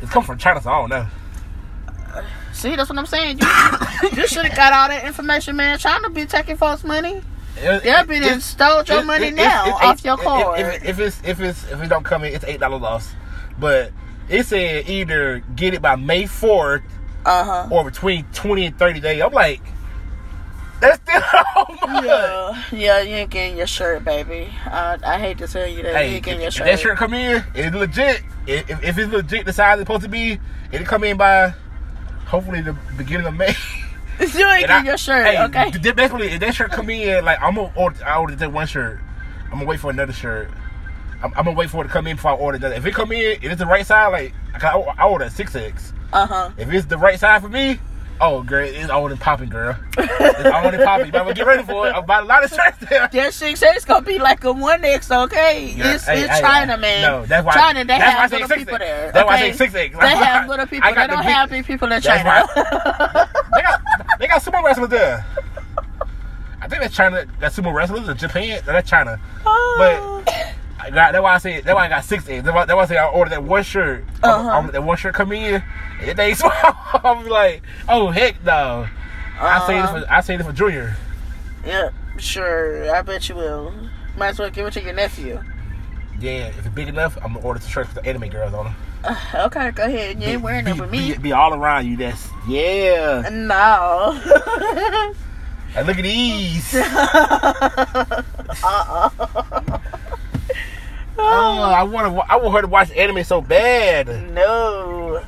It's 0.00 0.10
come 0.12 0.22
from 0.22 0.38
China, 0.38 0.62
so 0.62 0.70
I 0.70 0.78
don't 0.80 0.90
know. 0.90 1.06
See, 2.52 2.76
that's 2.76 2.88
what 2.88 2.98
I'm 2.98 3.06
saying. 3.06 3.40
You, 3.40 3.46
you 4.16 4.28
should 4.28 4.46
have 4.46 4.56
got 4.56 4.72
all 4.72 4.88
that 4.88 5.04
information, 5.04 5.56
man. 5.56 5.78
Trying 5.78 6.02
to 6.04 6.10
be 6.10 6.24
taking 6.26 6.56
folks' 6.56 6.84
money. 6.84 7.20
They'll 7.56 7.80
it- 7.82 8.08
be 8.08 8.16
it- 8.18 8.40
stole 8.42 8.84
your 8.84 9.00
it- 9.00 9.06
money 9.06 9.28
it- 9.28 9.34
now 9.34 9.64
off 9.82 10.04
your 10.04 10.14
if- 10.14 10.20
card. 10.20 10.60
If, 10.60 10.84
if 10.84 10.98
it's 11.00 11.20
if 11.24 11.40
it's 11.40 11.64
if 11.70 11.82
it 11.82 11.88
don't 11.88 12.04
come 12.04 12.22
in, 12.22 12.32
it's 12.32 12.44
eight 12.44 12.60
dollar 12.60 12.78
loss. 12.78 13.12
But 13.58 13.90
it 14.28 14.44
said 14.46 14.88
either 14.88 15.40
get 15.56 15.74
it 15.74 15.82
by 15.82 15.96
May 15.96 16.26
fourth 16.26 16.82
Uh 17.26 17.44
huh. 17.44 17.68
or 17.70 17.84
between 17.84 18.24
twenty 18.32 18.66
and 18.66 18.78
thirty 18.78 19.00
days. 19.00 19.22
I'm 19.22 19.32
like, 19.32 19.60
that's 20.80 21.00
still. 21.02 21.20
Yeah, 22.04 22.62
yeah, 22.72 23.00
you 23.00 23.14
ain't 23.14 23.30
getting 23.30 23.56
your 23.56 23.66
shirt, 23.66 24.04
baby. 24.04 24.48
I, 24.66 24.98
I 25.04 25.18
hate 25.18 25.38
to 25.38 25.46
tell 25.46 25.66
you 25.66 25.82
that 25.82 25.90
you 25.90 25.94
Hey, 25.96 26.06
ain't 26.08 26.16
if, 26.16 26.22
getting 26.24 26.40
your 26.42 26.50
shirt. 26.50 26.66
that 26.66 26.80
shirt 26.80 26.98
come 26.98 27.14
in, 27.14 27.42
it's 27.54 27.74
legit. 27.74 28.22
If, 28.46 28.68
if- 28.82 28.98
it's 28.98 29.12
legit, 29.12 29.46
the 29.46 29.52
size 29.52 29.78
it's 29.78 29.86
supposed 29.86 30.02
to 30.02 30.08
be, 30.08 30.38
it'll 30.72 30.86
come 30.86 31.04
in 31.04 31.16
by 31.16 31.50
hopefully 32.26 32.60
the 32.62 32.76
beginning 32.96 33.26
of 33.26 33.34
May. 33.34 33.48
you 34.20 34.26
ain't 34.26 34.34
And 34.36 34.60
getting 34.60 34.70
I- 34.70 34.82
your 34.84 34.96
shirt, 34.98 35.26
hey, 35.26 35.42
okay? 35.44 35.70
Basically, 35.92 36.28
if 36.28 36.40
that 36.40 36.54
shirt 36.54 36.72
come 36.72 36.90
in, 36.90 37.24
like 37.24 37.40
I'm 37.40 37.54
gonna 37.54 37.72
order, 37.76 38.04
I 38.04 38.18
ordered 38.18 38.38
that 38.40 38.52
one 38.52 38.66
shirt. 38.66 39.00
I'm 39.46 39.52
gonna 39.52 39.64
wait 39.66 39.80
for 39.80 39.90
another 39.90 40.12
shirt. 40.12 40.50
I'm, 41.24 41.32
I'm 41.36 41.44
gonna 41.46 41.52
wait 41.56 41.70
for 41.70 41.82
it 41.82 41.88
to 41.88 41.92
come 41.92 42.06
in 42.06 42.16
before 42.16 42.32
I 42.32 42.34
order 42.34 42.58
that. 42.58 42.72
If 42.76 42.84
it 42.84 42.92
come 42.94 43.10
in, 43.12 43.18
if 43.42 43.44
it's 43.44 43.58
the 43.58 43.66
right 43.66 43.86
size, 43.86 44.12
like 44.12 44.34
I, 44.62 44.78
I 44.78 45.06
order 45.08 45.24
a 45.24 45.30
six 45.30 45.54
X. 45.56 45.92
Uh 46.12 46.26
huh. 46.26 46.50
If 46.58 46.70
it's 46.72 46.86
the 46.86 46.98
right 46.98 47.18
size 47.18 47.40
for 47.40 47.48
me, 47.48 47.78
oh 48.20 48.42
girl, 48.42 48.66
it's 48.68 48.90
on 48.90 49.10
and 49.10 49.18
popping, 49.18 49.48
girl. 49.48 49.74
It's 49.96 50.44
on 50.46 50.74
and 50.74 50.84
popping. 50.84 51.06
You 51.06 51.12
better 51.12 51.32
get 51.32 51.46
ready 51.46 51.62
for 51.62 51.88
it. 51.88 51.94
I 51.94 52.00
bought 52.02 52.24
a 52.24 52.26
lot 52.26 52.44
of 52.44 52.50
shirts 52.52 52.76
there. 52.90 53.08
That 53.12 53.32
six 53.32 53.62
X 53.62 53.78
is 53.78 53.84
gonna 53.86 54.04
be 54.04 54.18
like 54.18 54.44
a 54.44 54.52
one 54.52 54.84
X, 54.84 55.10
okay? 55.10 55.72
Yeah, 55.74 55.94
it's 55.94 56.04
hey, 56.04 56.20
it's 56.24 56.30
hey, 56.34 56.40
China, 56.42 56.74
hey. 56.74 56.80
man. 56.82 57.02
No, 57.02 57.24
that's 57.26 57.46
why- 57.46 57.54
China. 57.54 57.84
They 57.86 57.94
have 57.94 58.30
little 58.30 58.46
6X. 58.48 58.56
people 58.56 58.78
there. 58.78 59.10
That's 59.12 59.26
why 59.26 59.34
I 59.36 59.50
say 59.52 59.66
6X. 59.66 60.00
They 60.00 60.08
have 60.08 60.48
little 60.48 60.66
people. 60.66 60.90
They 60.90 60.94
the 61.00 61.06
don't 61.06 61.18
big- 61.20 61.26
have 61.26 61.48
big 61.50 61.64
people 61.64 61.90
in 61.90 62.02
China. 62.02 62.46
they 62.54 63.62
got 63.62 63.80
they 64.18 64.26
got 64.26 64.42
sumo 64.42 64.62
wrestlers 64.62 64.90
there. 64.90 65.24
I 66.60 66.68
think 66.68 66.82
that's 66.82 66.94
China. 66.94 67.24
That 67.40 67.52
sumo 67.52 67.72
wrestlers 67.72 68.08
in 68.08 68.16
Japan. 68.18 68.60
That's 68.66 68.88
China. 68.88 69.18
Oh. 69.46 70.22
But 70.26 70.54
I 70.84 70.90
got, 70.90 71.12
that's 71.12 71.22
why 71.22 71.34
I 71.34 71.38
say 71.38 71.60
that's 71.60 71.74
why 71.74 71.86
I 71.86 71.88
got 71.88 72.04
six 72.04 72.28
eggs. 72.28 72.44
That's 72.44 72.54
why, 72.54 72.64
that's 72.66 72.76
why 72.76 72.82
I 72.82 72.86
say 72.86 72.96
I 72.98 73.08
ordered 73.08 73.30
that 73.30 73.42
one 73.42 73.62
shirt. 73.62 74.04
Uh-huh. 74.22 74.48
I'm, 74.48 74.64
I'm- 74.64 74.72
that 74.72 74.82
one 74.84 74.96
shirt 74.96 75.14
come 75.14 75.32
in, 75.32 75.62
it 76.02 76.18
ain't 76.18 76.38
small. 76.38 76.52
I'm 77.04 77.26
like, 77.26 77.62
oh 77.88 78.10
heck 78.10 78.42
no. 78.44 78.86
I 79.40 79.66
say 79.66 79.80
this 79.80 79.90
Uh-huh. 79.90 80.00
for 80.04 80.12
I 80.12 80.20
say 80.20 80.36
this 80.36 80.46
for 80.46 80.52
Junior. 80.52 80.96
Yeah, 81.64 81.88
sure. 82.18 82.94
I 82.94 83.02
bet 83.02 83.28
you 83.28 83.36
will. 83.36 83.72
Might 84.16 84.28
as 84.28 84.38
well 84.38 84.50
give 84.50 84.66
it 84.66 84.72
to 84.74 84.82
your 84.82 84.92
nephew. 84.92 85.42
Yeah, 86.20 86.46
if 86.48 86.58
it's 86.58 86.68
big 86.74 86.88
enough, 86.88 87.16
I'm 87.24 87.34
gonna 87.34 87.44
order 87.46 87.58
the 87.60 87.68
shirts 87.68 87.92
with 87.94 88.04
the 88.04 88.08
anime 88.08 88.28
girls 88.28 88.54
on 88.54 88.66
them. 88.66 88.74
Uh, 89.02 89.16
okay, 89.46 89.70
go 89.72 89.84
ahead. 89.84 90.20
You 90.22 90.28
ain't 90.28 90.42
wearing 90.42 90.64
be, 90.64 90.70
it 90.70 90.80
with 90.80 90.90
me. 90.90 91.12
Be, 91.12 91.18
be 91.18 91.32
all 91.32 91.52
around 91.54 91.86
you. 91.86 91.96
That's 91.96 92.28
yeah. 92.48 93.28
No. 93.32 94.20
And 95.76 95.88
look 95.88 95.98
at 95.98 96.04
these. 96.04 96.72
Oh, 101.18 101.22
I 101.62 101.82
want 101.84 102.12
to. 102.14 102.32
I 102.32 102.36
want 102.36 102.54
her 102.54 102.62
to 102.62 102.66
watch 102.68 102.90
anime 102.92 103.24
so 103.24 103.40
bad. 103.40 104.08
no. 104.32 105.22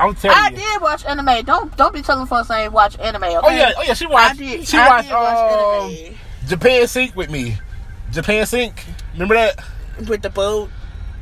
I'm 0.00 0.14
telling 0.14 0.36
I 0.38 0.50
you. 0.50 0.56
did 0.56 0.80
watch 0.80 1.04
anime. 1.04 1.44
Don't 1.44 1.76
don't 1.76 1.92
be 1.92 2.02
telling 2.02 2.26
folks 2.26 2.50
I 2.50 2.64
ain't 2.64 2.72
watch 2.72 2.96
anime. 3.00 3.24
Okay? 3.24 3.36
Oh 3.42 3.50
yeah, 3.50 3.72
oh 3.76 3.82
yeah. 3.82 3.94
She 3.94 4.06
I 4.06 4.08
watched. 4.08 4.38
did. 4.38 4.68
She 4.68 4.76
I 4.76 4.86
watched 4.88 5.08
did 5.08 5.14
watch 5.14 5.36
um, 5.82 5.90
anime 5.90 6.14
Japan 6.46 6.86
Sync 6.86 7.16
with 7.16 7.30
me. 7.30 7.56
Japan 8.12 8.46
Sync. 8.46 8.84
Remember 9.14 9.34
that? 9.34 9.58
with 10.08 10.22
the 10.22 10.30
boat. 10.30 10.70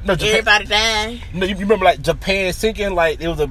No, 0.05 0.15
Japan, 0.15 0.29
Everybody 0.35 0.67
dying. 0.67 1.21
no, 1.33 1.47
you 1.47 1.55
you 1.55 1.61
remember 1.63 1.87
like 1.87 2.03
Japan 2.03 2.53
sinking? 2.53 2.95
Like 2.95 3.21
it 3.21 3.29
was 3.29 3.41
a, 3.41 3.51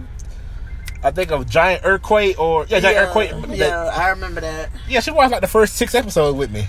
I 1.04 1.10
think 1.12 1.32
a 1.32 1.44
giant 1.44 1.82
earthquake 1.84 2.40
or 2.40 2.66
yeah, 2.68 2.80
giant 2.80 2.96
yeah, 2.96 3.04
earthquake. 3.06 3.32
Yeah, 3.58 3.92
I 3.94 4.10
remember 4.10 4.42
that. 4.42 4.70
yeah. 4.88 5.00
She 5.00 5.10
watched 5.10 5.32
like 5.32 5.42
the 5.42 5.48
first 5.48 5.76
six 5.76 5.96
episodes 5.96 6.38
with 6.38 6.52
me. 6.52 6.68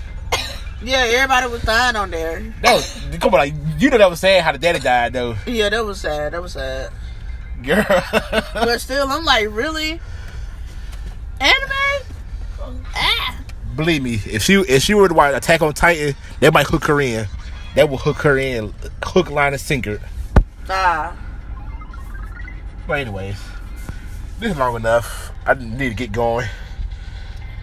Yeah, 0.83 0.97
everybody 0.99 1.47
was 1.47 1.61
dying 1.63 1.95
on 1.95 2.11
there. 2.11 2.39
That 2.61 2.73
was 2.75 2.99
come 3.19 3.33
on, 3.33 3.39
like 3.39 3.53
you 3.77 3.89
know 3.89 3.97
that 3.97 4.09
was 4.09 4.19
sad 4.19 4.43
how 4.43 4.51
the 4.51 4.57
daddy 4.57 4.79
died 4.79 5.13
though, 5.13 5.35
Yeah, 5.45 5.69
that 5.69 5.85
was 5.85 6.01
sad. 6.01 6.33
That 6.33 6.41
was 6.41 6.53
sad. 6.53 6.91
girl. 7.63 7.85
But 8.53 8.79
still, 8.81 9.07
I'm 9.09 9.25
like, 9.25 9.47
really? 9.49 9.99
Anime? 11.39 12.03
Ah. 12.95 13.39
Believe 13.75 14.01
me, 14.01 14.15
if 14.25 14.41
she 14.41 14.55
if 14.55 14.81
she 14.81 14.93
were 14.93 15.07
to 15.07 15.13
watch 15.13 15.35
Attack 15.35 15.61
on 15.61 15.73
Titan, 15.73 16.15
that 16.39 16.53
might 16.53 16.65
hook 16.67 16.85
her 16.85 16.99
in. 16.99 17.27
That 17.75 17.89
will 17.89 17.97
hook 17.97 18.17
her 18.17 18.37
in, 18.37 18.73
hook, 19.03 19.29
line, 19.29 19.53
and 19.53 19.61
sinker. 19.61 20.01
Nah. 20.67 21.13
But 22.87 23.01
anyways, 23.01 23.37
this 24.39 24.51
is 24.53 24.57
long 24.57 24.75
enough. 24.75 25.31
I 25.45 25.53
need 25.53 25.89
to 25.89 25.93
get 25.95 26.11
going. 26.11 26.47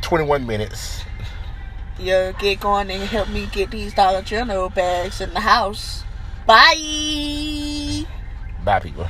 Twenty-one 0.03 0.47
minutes. 0.47 1.03
Yeah, 1.99 2.33
get 2.33 2.61
going 2.61 2.91
and 2.91 3.03
help 3.05 3.29
me 3.29 3.47
get 3.53 3.71
these 3.71 3.95
Dollar 3.95 4.23
General 4.23 4.69
bags 4.69 5.21
in 5.21 5.33
the 5.33 5.41
house. 5.41 6.03
Bye. 6.47 8.05
Bye, 8.65 8.81
people. 8.81 9.09